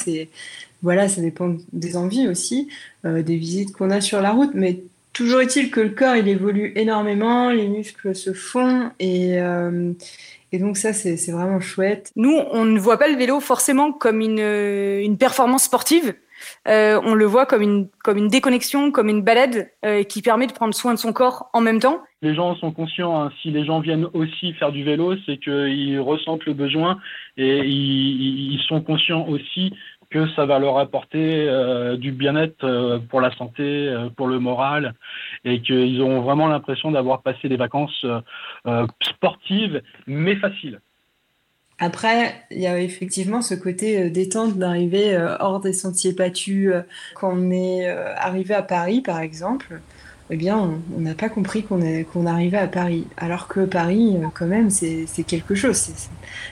voilà, 0.82 1.08
ça 1.08 1.22
dépend 1.22 1.56
des 1.74 1.96
envies 1.98 2.28
aussi, 2.28 2.70
des 3.04 3.38
visites 3.38 3.74
qu'on 3.74 3.92
a 3.92 4.02
sur 4.02 4.22
la 4.22 4.32
route. 4.32 4.52
Mais 4.54 4.84
Toujours 5.18 5.42
est-il 5.42 5.72
que 5.72 5.80
le 5.80 5.90
corps, 5.90 6.16
il 6.16 6.28
évolue 6.28 6.74
énormément, 6.76 7.50
les 7.50 7.68
muscles 7.68 8.14
se 8.14 8.34
font 8.34 8.92
et, 9.00 9.42
euh, 9.42 9.92
et 10.52 10.60
donc 10.60 10.78
ça, 10.78 10.94
c'est 10.94 11.32
vraiment 11.32 11.60
chouette. 11.60 12.12
Nous, 12.16 12.38
on 12.52 12.66
ne 12.66 12.78
voit 12.78 13.00
pas 13.00 13.08
le 13.08 13.18
vélo 13.18 13.40
forcément 13.40 13.92
comme 13.92 14.22
une, 14.22 14.38
une 14.38 15.18
performance 15.18 15.64
sportive. 15.64 16.14
Euh, 16.68 17.02
on 17.04 17.16
le 17.16 17.26
voit 17.26 17.48
comme 17.48 17.64
une, 17.64 17.88
comme 18.04 18.20
une 18.20 18.28
déconnexion, 18.28 18.92
comme 18.92 19.10
une 19.10 19.24
balade 19.24 19.72
euh, 19.84 20.04
qui 20.04 20.22
permet 20.22 20.46
de 20.46 20.54
prendre 20.54 20.76
soin 20.76 20.94
de 20.94 21.00
son 21.00 21.14
corps 21.14 21.50
en 21.52 21.62
même 21.62 21.80
temps. 21.80 22.00
Les 22.22 22.36
gens 22.36 22.56
sont 22.58 22.72
conscients, 22.72 23.20
hein, 23.20 23.32
si 23.42 23.50
les 23.50 23.66
gens 23.66 23.80
viennent 23.80 24.08
aussi 24.14 24.54
faire 24.54 24.72
du 24.72 24.84
vélo, 24.84 25.16
c'est 25.26 25.38
qu'ils 25.38 26.00
ressentent 26.00 26.46
le 26.46 26.54
besoin 26.54 27.00
et 27.38 27.60
ils, 27.60 28.54
ils 28.54 28.62
sont 28.68 28.82
conscients 28.82 29.28
aussi 29.28 29.74
que 30.10 30.28
ça 30.36 30.46
va 30.46 30.60
leur 30.60 30.78
apporter 30.78 31.48
euh, 31.48 31.98
du 31.98 32.12
bien-être 32.12 32.64
euh, 32.64 33.00
pour 33.00 33.22
la 33.22 33.36
santé, 33.36 33.64
euh, 33.64 34.10
pour 34.10 34.28
le 34.28 34.40
moral, 34.40 34.94
et 35.44 35.62
qu'ils 35.62 36.02
auront 36.02 36.22
vraiment 36.22 36.48
l'impression 36.48 36.92
d'avoir 36.92 37.22
passé 37.22 37.50
des 37.50 37.58
vacances 37.58 38.06
sportives, 39.02 39.82
mais 40.06 40.36
faciles. 40.36 40.80
Après, 41.80 42.34
il 42.50 42.60
y 42.60 42.68
a 42.68 42.80
effectivement 42.80 43.42
ce 43.42 43.54
côté 43.54 44.10
détente 44.10 44.58
d'arriver 44.58 45.16
hors 45.40 45.60
des 45.60 45.74
sentiers 45.74 46.14
battus. 46.14 46.74
Quand 47.14 47.34
on 47.34 47.52
est 47.52 47.88
arrivé 47.88 48.56
à 48.56 48.64
Paris, 48.64 49.02
par 49.02 49.20
exemple, 49.20 49.80
eh 50.30 50.36
bien, 50.36 50.82
on 50.96 51.00
n'a 51.00 51.14
pas 51.14 51.30
compris 51.30 51.64
qu'on 51.64 52.26
arrivait 52.26 52.58
à 52.58 52.68
Paris. 52.68 53.08
Alors 53.16 53.48
que 53.48 53.62
Paris, 53.62 54.18
euh, 54.18 54.28
quand 54.34 54.46
même, 54.46 54.70
c'est 54.70 55.24
quelque 55.26 55.56
chose. 55.56 55.90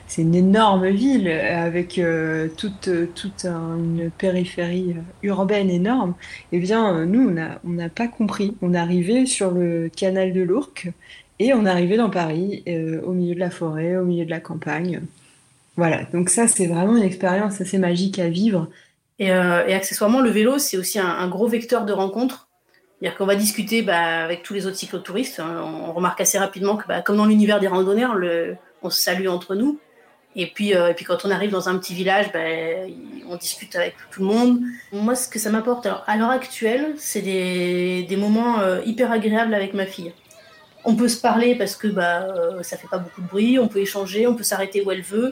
C'est 0.08 0.22
une 0.22 0.36
énorme 0.36 0.88
ville 0.90 1.28
avec 1.28 2.00
euh, 2.00 2.48
toute, 2.56 2.90
toute 3.14 3.46
une 3.46 4.12
périphérie 4.18 4.96
euh, 4.98 5.28
urbaine 5.28 5.70
énorme. 5.70 6.16
Eh 6.54 6.60
bien, 6.60 7.06
nous, 7.06 7.36
on 7.66 7.70
n'a 7.70 7.90
pas 7.90 8.08
compris. 8.08 8.56
On 8.62 8.74
arrivait 8.74 9.26
sur 9.26 9.52
le 9.52 9.90
canal 9.94 10.32
de 10.32 10.42
l'Ourcq 10.42 10.92
et 11.40 11.54
on 11.54 11.66
arrivait 11.66 11.98
dans 11.98 12.10
Paris, 12.10 12.64
au 13.06 13.12
milieu 13.12 13.36
de 13.36 13.40
la 13.40 13.50
forêt, 13.50 13.98
au 13.98 14.06
milieu 14.06 14.24
de 14.24 14.30
la 14.30 14.40
campagne. 14.40 15.02
Voilà, 15.76 16.06
donc 16.14 16.30
ça, 16.30 16.48
c'est 16.48 16.68
vraiment 16.68 16.96
une 16.96 17.04
expérience 17.04 17.60
assez 17.60 17.78
magique 17.78 18.20
à 18.20 18.30
vivre. 18.30 18.70
Et, 19.20 19.32
accessoirement, 19.32 20.22
le 20.22 20.30
vélo, 20.30 20.60
c'est 20.60 20.78
aussi 20.78 20.98
un 20.98 21.28
gros 21.28 21.48
vecteur 21.50 21.84
de 21.84 21.92
rencontre 21.92 22.45
c'est-à-dire 23.00 23.18
qu'on 23.18 23.26
va 23.26 23.36
discuter 23.36 23.82
bah, 23.82 24.24
avec 24.24 24.44
tous 24.44 24.54
les 24.54 24.66
autres 24.68 24.78
cyclotouristes. 24.78 25.40
Hein. 25.40 25.62
On, 25.64 25.92
remarque 25.94 26.22
assez 26.22 26.38
rapidement 26.38 26.78
que, 26.78 26.88
bah, 26.88 27.02
comme 27.02 27.18
dans 27.18 27.26
l'univers 27.26 27.60
des 27.60 27.68
randonneurs, 27.68 28.18
on 28.82 28.90
se 28.90 29.02
salue 29.02 29.28
entre 29.28 29.56
nous. 29.56 29.80
Et 30.38 30.48
puis, 30.48 30.76
euh, 30.76 30.90
et 30.90 30.94
puis 30.94 31.06
quand 31.06 31.24
on 31.24 31.32
arrive 31.32 31.52
dans 31.52 31.70
un 31.70 31.78
petit 31.78 31.94
village, 31.94 32.32
bah, 32.34 32.40
on 33.30 33.38
discute 33.38 33.76
avec 33.76 33.96
tout 34.12 34.22
le 34.22 34.28
monde. 34.28 34.62
Moi, 34.92 35.16
ce 35.16 35.30
que 35.30 35.40
ça 35.40 35.50
m'apporte, 35.50 35.88
à 35.88 36.18
l'heure 36.18 36.30
actuelle, 36.30 36.94
c'est 36.98 37.22
des, 37.22 38.18
moments 38.18 38.60
euh, 38.60 38.82
hyper 38.86 39.12
agréables 39.12 39.54
avec 39.54 39.74
ma 39.74 39.86
fille. 39.86 40.14
On 40.84 40.96
peut 40.96 41.08
se 41.08 41.20
parler 41.20 41.56
parce 41.56 41.76
que 41.76 41.88
bah, 41.88 42.24
euh, 42.24 42.64
ça 42.64 42.78
fait 42.78 42.88
pas 42.88 42.98
beaucoup 42.98 43.22
de 43.22 43.28
bruit, 43.28 43.60
on 43.60 43.68
peut 43.68 43.80
échanger, 43.80 44.28
on 44.28 44.36
peut 44.36 44.44
s'arrêter 44.44 44.84
où 44.84 44.92
elle 44.92 45.02
veut. 45.02 45.32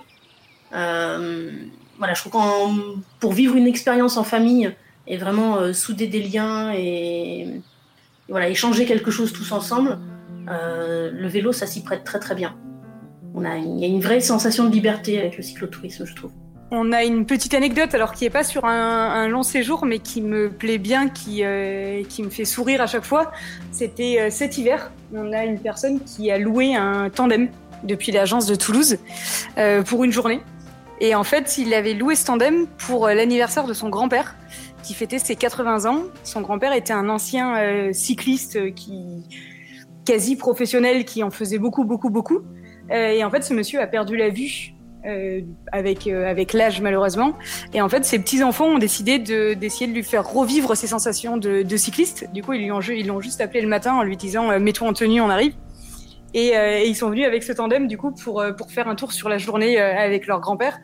voilà, 0.71 2.13
je 2.13 2.21
trouve 2.21 2.31
que 2.31 2.99
pour 3.19 3.33
vivre 3.33 3.55
une 3.55 3.67
expérience 3.67 4.17
en 4.17 4.23
famille, 4.23 4.73
et 5.07 5.17
vraiment 5.17 5.57
euh, 5.57 5.73
souder 5.73 6.07
des 6.07 6.21
liens 6.21 6.71
et, 6.73 7.61
voilà, 8.29 8.49
échanger 8.49 8.85
quelque 8.85 9.11
chose 9.11 9.33
tous 9.33 9.51
ensemble, 9.51 9.99
euh, 10.49 11.11
le 11.13 11.27
vélo, 11.27 11.51
ça 11.51 11.67
s'y 11.67 11.83
prête 11.83 12.03
très 12.03 12.19
très 12.19 12.35
bien. 12.35 12.55
On 13.35 13.43
a, 13.45 13.57
il 13.57 13.79
y 13.79 13.83
a 13.83 13.87
une 13.87 13.99
vraie 13.99 14.21
sensation 14.21 14.65
de 14.65 14.71
liberté 14.71 15.19
avec 15.19 15.37
le 15.37 15.43
cyclotourisme, 15.43 16.05
je 16.05 16.15
trouve. 16.15 16.31
On 16.71 16.91
a 16.91 17.03
une 17.03 17.25
petite 17.25 17.53
anecdote, 17.53 17.93
alors 17.93 18.13
qui 18.13 18.23
n'est 18.23 18.29
pas 18.29 18.43
sur 18.43 18.65
un, 18.65 19.27
long 19.27 19.43
séjour, 19.43 19.85
mais 19.85 19.99
qui 19.99 20.21
me 20.21 20.49
plaît 20.49 20.79
bien, 20.79 21.09
qui, 21.09 21.43
euh, 21.43 22.03
qui 22.07 22.23
me 22.23 22.29
fait 22.29 22.45
sourire 22.45 22.81
à 22.81 22.87
chaque 22.87 23.03
fois. 23.03 23.31
C'était 23.71 24.31
cet 24.31 24.57
hiver, 24.57 24.91
on 25.13 25.33
a 25.33 25.45
une 25.45 25.59
personne 25.59 25.99
qui 26.03 26.31
a 26.31 26.39
loué 26.39 26.75
un 26.75 27.09
tandem 27.09 27.49
depuis 27.83 28.11
l'agence 28.11 28.47
de 28.47 28.55
Toulouse 28.55 28.97
pour 29.85 30.03
une 30.03 30.11
journée. 30.11 30.41
Et 30.99 31.13
en 31.13 31.23
fait, 31.23 31.57
il 31.57 31.73
avait 31.73 31.93
loué 31.93 32.15
ce 32.15 32.25
tandem 32.25 32.65
pour 32.77 33.07
l'anniversaire 33.07 33.65
de 33.65 33.73
son 33.73 33.89
grand-père, 33.89 34.35
qui 34.83 34.93
fêtait 34.93 35.19
ses 35.19 35.35
80 35.35 35.85
ans. 35.89 36.03
Son 36.23 36.41
grand-père 36.41 36.73
était 36.73 36.93
un 36.93 37.09
ancien 37.09 37.57
euh, 37.57 37.93
cycliste 37.93 38.73
qui 38.75 39.23
quasi 40.05 40.35
professionnel, 40.35 41.05
qui 41.05 41.23
en 41.23 41.31
faisait 41.31 41.57
beaucoup, 41.57 41.85
beaucoup, 41.85 42.09
beaucoup. 42.09 42.41
Euh, 42.91 43.09
et 43.09 43.23
en 43.23 43.31
fait, 43.31 43.43
ce 43.43 43.53
monsieur 43.53 43.81
a 43.81 43.87
perdu 43.87 44.17
la 44.17 44.29
vue 44.29 44.73
euh, 45.05 45.41
avec 45.73 46.07
euh, 46.07 46.29
avec 46.29 46.53
l'âge 46.53 46.79
malheureusement. 46.79 47.33
Et 47.73 47.81
en 47.81 47.89
fait, 47.89 48.05
ses 48.05 48.19
petits 48.19 48.41
enfants 48.41 48.67
ont 48.67 48.77
décidé 48.77 49.19
de 49.19 49.53
d'essayer 49.53 49.85
de 49.85 49.91
lui 49.91 50.03
faire 50.03 50.25
revivre 50.25 50.77
ses 50.77 50.87
sensations 50.87 51.35
de, 51.35 51.61
de 51.61 51.77
cycliste. 51.77 52.29
Du 52.33 52.41
coup, 52.41 52.53
ils 52.53 52.67
l'ont 52.67 53.19
juste 53.19 53.41
appelé 53.41 53.59
le 53.59 53.67
matin 53.67 53.95
en 53.95 54.03
lui 54.03 54.15
disant 54.15 54.49
euh, 54.49 54.59
mets-toi 54.59 54.87
en 54.87 54.93
tenue, 54.93 55.19
on 55.19 55.29
arrive. 55.29 55.55
Et, 56.33 56.57
euh, 56.57 56.79
et, 56.79 56.87
ils 56.87 56.95
sont 56.95 57.09
venus 57.09 57.25
avec 57.25 57.43
ce 57.43 57.51
tandem 57.51 57.87
du 57.87 57.97
coup 57.97 58.11
pour 58.11 58.41
euh, 58.41 58.51
faire 58.67 58.87
un 58.87 58.95
tour 58.95 59.11
sur 59.11 59.29
la 59.29 59.37
journée 59.37 59.79
euh, 59.79 59.95
avec 59.95 60.25
leur 60.25 60.39
grand-père. 60.39 60.79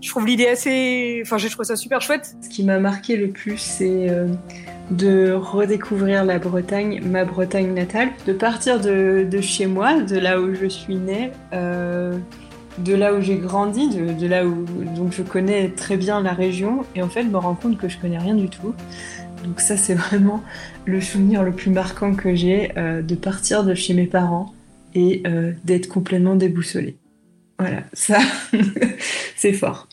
Je 0.00 0.08
trouve 0.08 0.26
l'idée 0.26 0.46
assez, 0.46 1.20
enfin 1.22 1.36
je 1.36 1.48
trouve 1.48 1.64
ça 1.64 1.76
super 1.76 2.00
chouette. 2.00 2.36
Ce 2.40 2.48
qui 2.48 2.64
m'a 2.64 2.78
marqué 2.78 3.16
le 3.16 3.28
plus, 3.28 3.58
c'est 3.58 4.08
de 4.90 5.32
redécouvrir 5.32 6.24
la 6.24 6.38
Bretagne, 6.38 7.02
ma 7.04 7.24
Bretagne 7.24 7.72
natale, 7.72 8.10
de 8.26 8.32
partir 8.32 8.80
de, 8.80 9.26
chez 9.40 9.66
moi, 9.66 10.00
de 10.00 10.18
là 10.18 10.40
où 10.40 10.54
je 10.54 10.66
suis 10.66 10.96
née, 10.96 11.30
de 11.52 12.94
là 12.94 13.14
où 13.14 13.20
j'ai 13.22 13.36
grandi, 13.36 13.88
de, 13.88 14.26
là 14.26 14.44
où 14.44 14.64
donc 14.96 15.12
je 15.12 15.22
connais 15.22 15.70
très 15.70 15.96
bien 15.96 16.22
la 16.22 16.32
région, 16.32 16.84
et 16.94 17.02
en 17.02 17.08
fait 17.08 17.24
me 17.24 17.38
rends 17.38 17.54
compte 17.54 17.78
que 17.78 17.88
je 17.88 17.98
connais 17.98 18.18
rien 18.18 18.34
du 18.34 18.48
tout. 18.48 18.74
Donc 19.44 19.60
ça 19.60 19.78
c'est 19.78 19.94
vraiment 19.94 20.42
le 20.84 21.00
souvenir 21.00 21.42
le 21.42 21.52
plus 21.52 21.70
marquant 21.70 22.14
que 22.14 22.34
j'ai 22.34 22.72
de 22.76 23.14
partir 23.14 23.64
de 23.64 23.74
chez 23.74 23.94
mes 23.94 24.06
parents 24.06 24.53
et 24.94 25.22
euh, 25.26 25.52
d'être 25.64 25.88
complètement 25.88 26.36
déboussolée. 26.36 26.96
Voilà, 27.58 27.84
ça 27.92 28.18
c'est 29.36 29.52
fort. 29.52 29.88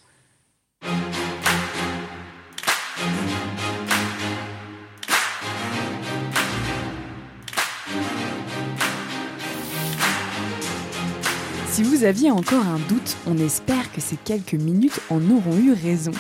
Si 11.70 11.84
vous 11.84 12.04
aviez 12.04 12.30
encore 12.32 12.68
un 12.68 12.80
doute, 12.90 13.18
on 13.26 13.38
espère 13.38 13.92
que 13.94 14.02
ces 14.02 14.18
quelques 14.18 14.54
minutes 14.54 15.00
en 15.10 15.22
auront 15.32 15.58
eu 15.58 15.72
raison. 15.72 16.12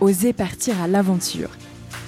Osez 0.00 0.32
partir 0.32 0.80
à 0.80 0.88
l'aventure. 0.88 1.50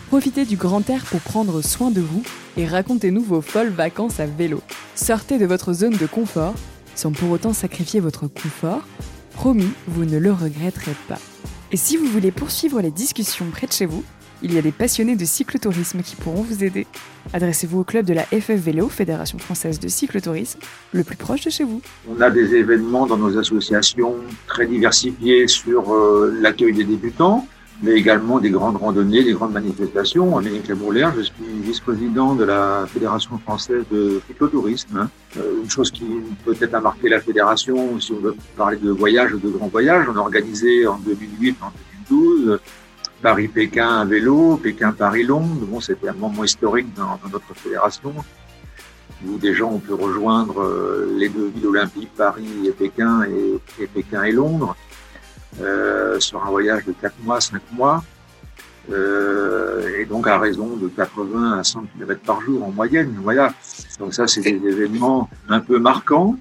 Profitez 0.09 0.45
du 0.45 0.57
grand 0.57 0.89
air 0.89 1.05
pour 1.05 1.21
prendre 1.21 1.63
soin 1.63 1.91
de 1.91 2.01
vous 2.01 2.23
et 2.57 2.67
racontez-nous 2.67 3.23
vos 3.23 3.41
folles 3.41 3.69
vacances 3.69 4.21
à 4.21 4.27
vélo. 4.27 4.61
Sortez 4.95 5.39
de 5.39 5.47
votre 5.47 5.73
zone 5.73 5.97
de 5.97 6.07
confort 6.07 6.55
sans 6.95 7.13
pour 7.13 7.31
autant 7.31 7.53
sacrifier 7.53 8.01
votre 8.01 8.27
confort. 8.27 8.83
Promis, 9.35 9.71
vous 9.87 10.05
ne 10.05 10.19
le 10.19 10.33
regretterez 10.33 10.97
pas. 11.09 11.19
Et 11.71 11.77
si 11.77 11.97
vous 11.97 12.07
voulez 12.07 12.31
poursuivre 12.31 12.81
les 12.81 12.91
discussions 12.91 13.47
près 13.53 13.67
de 13.67 13.73
chez 13.73 13.87
vous, 13.87 14.03
il 14.43 14.53
y 14.55 14.59
a 14.59 14.63
des 14.63 14.73
passionnés 14.73 15.17
de 15.17 15.25
cyclotourisme 15.25 16.03
qui 16.03 16.15
pourront 16.17 16.43
vous 16.43 16.63
aider. 16.63 16.87
Adressez-vous 17.33 17.81
au 17.81 17.85
club 17.85 18.05
de 18.05 18.13
la 18.13 18.23
FF 18.25 18.53
Vélo, 18.53 18.89
Fédération 18.89 19.39
française 19.39 19.81
de 19.81 19.89
cyclotourisme, 19.89 20.59
le 20.93 21.05
plus 21.05 21.17
proche 21.17 21.43
de 21.43 21.51
chez 21.51 21.65
vous. 21.65 21.81
On 22.09 22.21
a 22.21 22.31
des 22.31 22.55
événements 22.55 23.07
dans 23.07 23.17
nos 23.17 23.39
associations 23.39 24.15
très 24.47 24.67
diversifiés 24.67 25.49
sur 25.49 25.93
euh, 25.93 26.37
l'accueil 26.41 26.73
des 26.73 26.85
débutants, 26.85 27.47
mais 27.83 27.93
également 27.93 28.39
des 28.39 28.51
grandes 28.51 28.77
randonnées, 28.77 29.23
des 29.23 29.35
grandes 29.35 29.53
manifestations. 29.53 30.39
Amérique 30.39 30.69
Labourlaire, 30.69 31.13
je 31.17 31.23
suis 31.23 31.35
vice-président 31.63 32.35
de 32.35 32.45
la 32.45 32.87
Fédération 32.87 33.39
française 33.39 33.85
de 33.91 34.21
cyclotourisme. 34.27 35.09
Euh, 35.37 35.63
une 35.63 35.71
chose 35.71 35.91
qui 35.91 36.07
peut-être 36.45 36.75
a 36.75 36.81
marqué 36.81 37.09
la 37.09 37.21
fédération, 37.21 38.01
si 38.01 38.13
on 38.13 38.21
veut 38.21 38.37
parler 38.57 38.79
de 38.79 38.91
voyages 38.91 39.35
ou 39.35 39.39
de 39.39 39.51
grands 39.51 39.69
voyages, 39.69 40.07
on 40.09 40.17
a 40.17 40.21
organisé 40.21 40.87
en 40.87 40.99
2008, 40.99 41.57
en 41.61 41.73
2012, 42.11 42.59
Paris-Pékin 43.21 44.01
à 44.01 44.05
vélo, 44.05 44.57
Pékin-Paris-Londres. 44.57 45.67
Bon, 45.69 45.81
c'était 45.81 46.09
un 46.09 46.15
moment 46.15 46.45
historique 46.45 46.89
dans, 46.95 47.19
notre 47.31 47.55
fédération 47.55 48.15
où 49.27 49.39
des 49.39 49.55
gens 49.55 49.73
ont 49.73 49.79
pu 49.79 49.95
rejoindre 49.95 50.63
euh, 50.63 51.15
les 51.17 51.29
deux 51.29 51.51
villes 51.55 51.67
olympiques, 51.67 52.11
Paris 52.17 52.67
et 52.67 52.71
Pékin, 52.71 53.23
et 53.81 53.87
Pékin 53.87 54.25
et 54.25 54.33
Londres, 54.33 54.77
euh, 55.61 56.21
sur 56.21 56.45
un 56.45 56.51
voyage 56.51 56.85
de 56.85 56.93
4 56.93 57.15
mois, 57.23 57.41
5 57.41 57.61
mois, 57.73 58.03
euh, 58.93 59.99
et 59.99 60.05
donc 60.05 60.29
à 60.29 60.39
raison 60.39 60.77
de 60.77 60.89
80 60.89 61.59
à 61.59 61.65
100 61.65 61.85
km 61.95 62.21
par 62.21 62.41
jour 62.41 62.65
en 62.65 62.71
moyenne. 62.71 63.15
Voilà. 63.23 63.53
Donc 63.99 64.15
ça, 64.15 64.27
c'est 64.27 64.43
des 64.43 64.69
événements 64.69 65.29
un 65.49 65.61
peu 65.61 65.79
marquants 65.79 66.37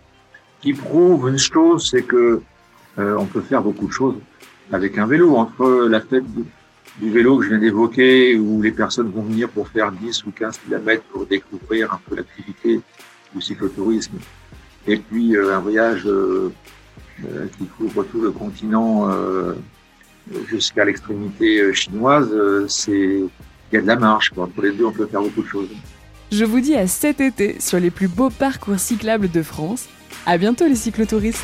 qui 0.62 0.74
prouvent 0.74 1.30
une 1.30 1.38
chose, 1.38 1.90
c'est 1.90 2.04
que 2.04 2.42
euh, 2.98 3.16
on 3.18 3.26
peut 3.26 3.42
faire 3.42 3.62
beaucoup 3.62 3.88
de 3.88 3.92
choses 3.92 4.16
avec 4.72 4.98
un 4.98 5.06
vélo. 5.06 5.36
Entre 5.36 5.88
la 5.88 6.02
fête 6.02 6.26
du 7.00 7.12
vélo 7.12 7.38
que 7.38 7.46
je 7.46 7.50
viens 7.50 7.60
d'évoquer, 7.60 8.38
où 8.38 8.62
les 8.62 8.72
personnes 8.72 9.12
vont 9.12 9.24
venir 9.24 9.50
pour 9.50 9.68
faire 9.68 9.92
10 9.92 10.26
ou 10.26 10.32
15 10.32 10.60
km 10.66 11.04
pour 11.12 11.26
découvrir 11.26 11.94
un 11.94 12.00
peu 12.08 12.16
l'activité 12.16 12.80
du 13.34 13.42
cyclotourisme. 13.42 14.18
Et 14.88 14.98
puis 14.98 15.36
euh, 15.36 15.56
un 15.56 15.60
voyage 15.60 16.08
qui 17.58 17.66
couvre 17.66 18.04
tout 18.04 18.22
le 18.22 18.32
continent 18.32 19.10
euh, 19.10 19.54
jusqu'à 20.48 20.86
l'extrémité 20.86 21.74
chinoise, 21.74 22.30
c'est 22.68 23.22
il 23.72 23.76
y 23.76 23.78
a 23.78 23.82
de 23.82 23.88
la 23.88 23.96
marche. 23.96 24.32
Entre 24.38 24.62
les 24.62 24.72
deux, 24.72 24.86
on 24.86 24.92
peut 24.92 25.08
faire 25.08 25.22
beaucoup 25.22 25.42
de 25.42 25.48
choses. 25.48 25.70
Je 26.32 26.46
vous 26.46 26.60
dis 26.60 26.76
à 26.76 26.88
cet 26.88 27.22
été 27.22 27.60
sur 27.60 27.80
les 27.80 27.92
plus 27.92 28.08
beaux 28.08 28.30
parcours 28.30 28.80
cyclables 28.80 29.30
de 29.30 29.42
France. 29.42 29.88
À 30.26 30.38
bientôt 30.38 30.68
les 30.68 30.76
cyclotouristes 30.76 31.44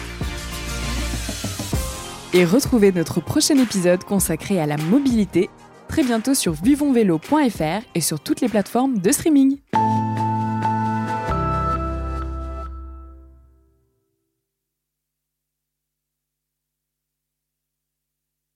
et 2.34 2.45
retrouvez 2.45 2.91
notre 2.91 3.19
prochain 3.19 3.57
épisode 3.57 4.03
consacré 4.03 4.60
à 4.60 4.65
la 4.65 4.77
mobilité 4.77 5.49
très 5.88 6.03
bientôt 6.03 6.34
sur 6.34 6.53
vivonvélo.fr 6.53 7.86
et 7.93 8.01
sur 8.01 8.21
toutes 8.21 8.39
les 8.39 8.47
plateformes 8.47 8.99
de 8.99 9.12
streaming. 9.12 9.57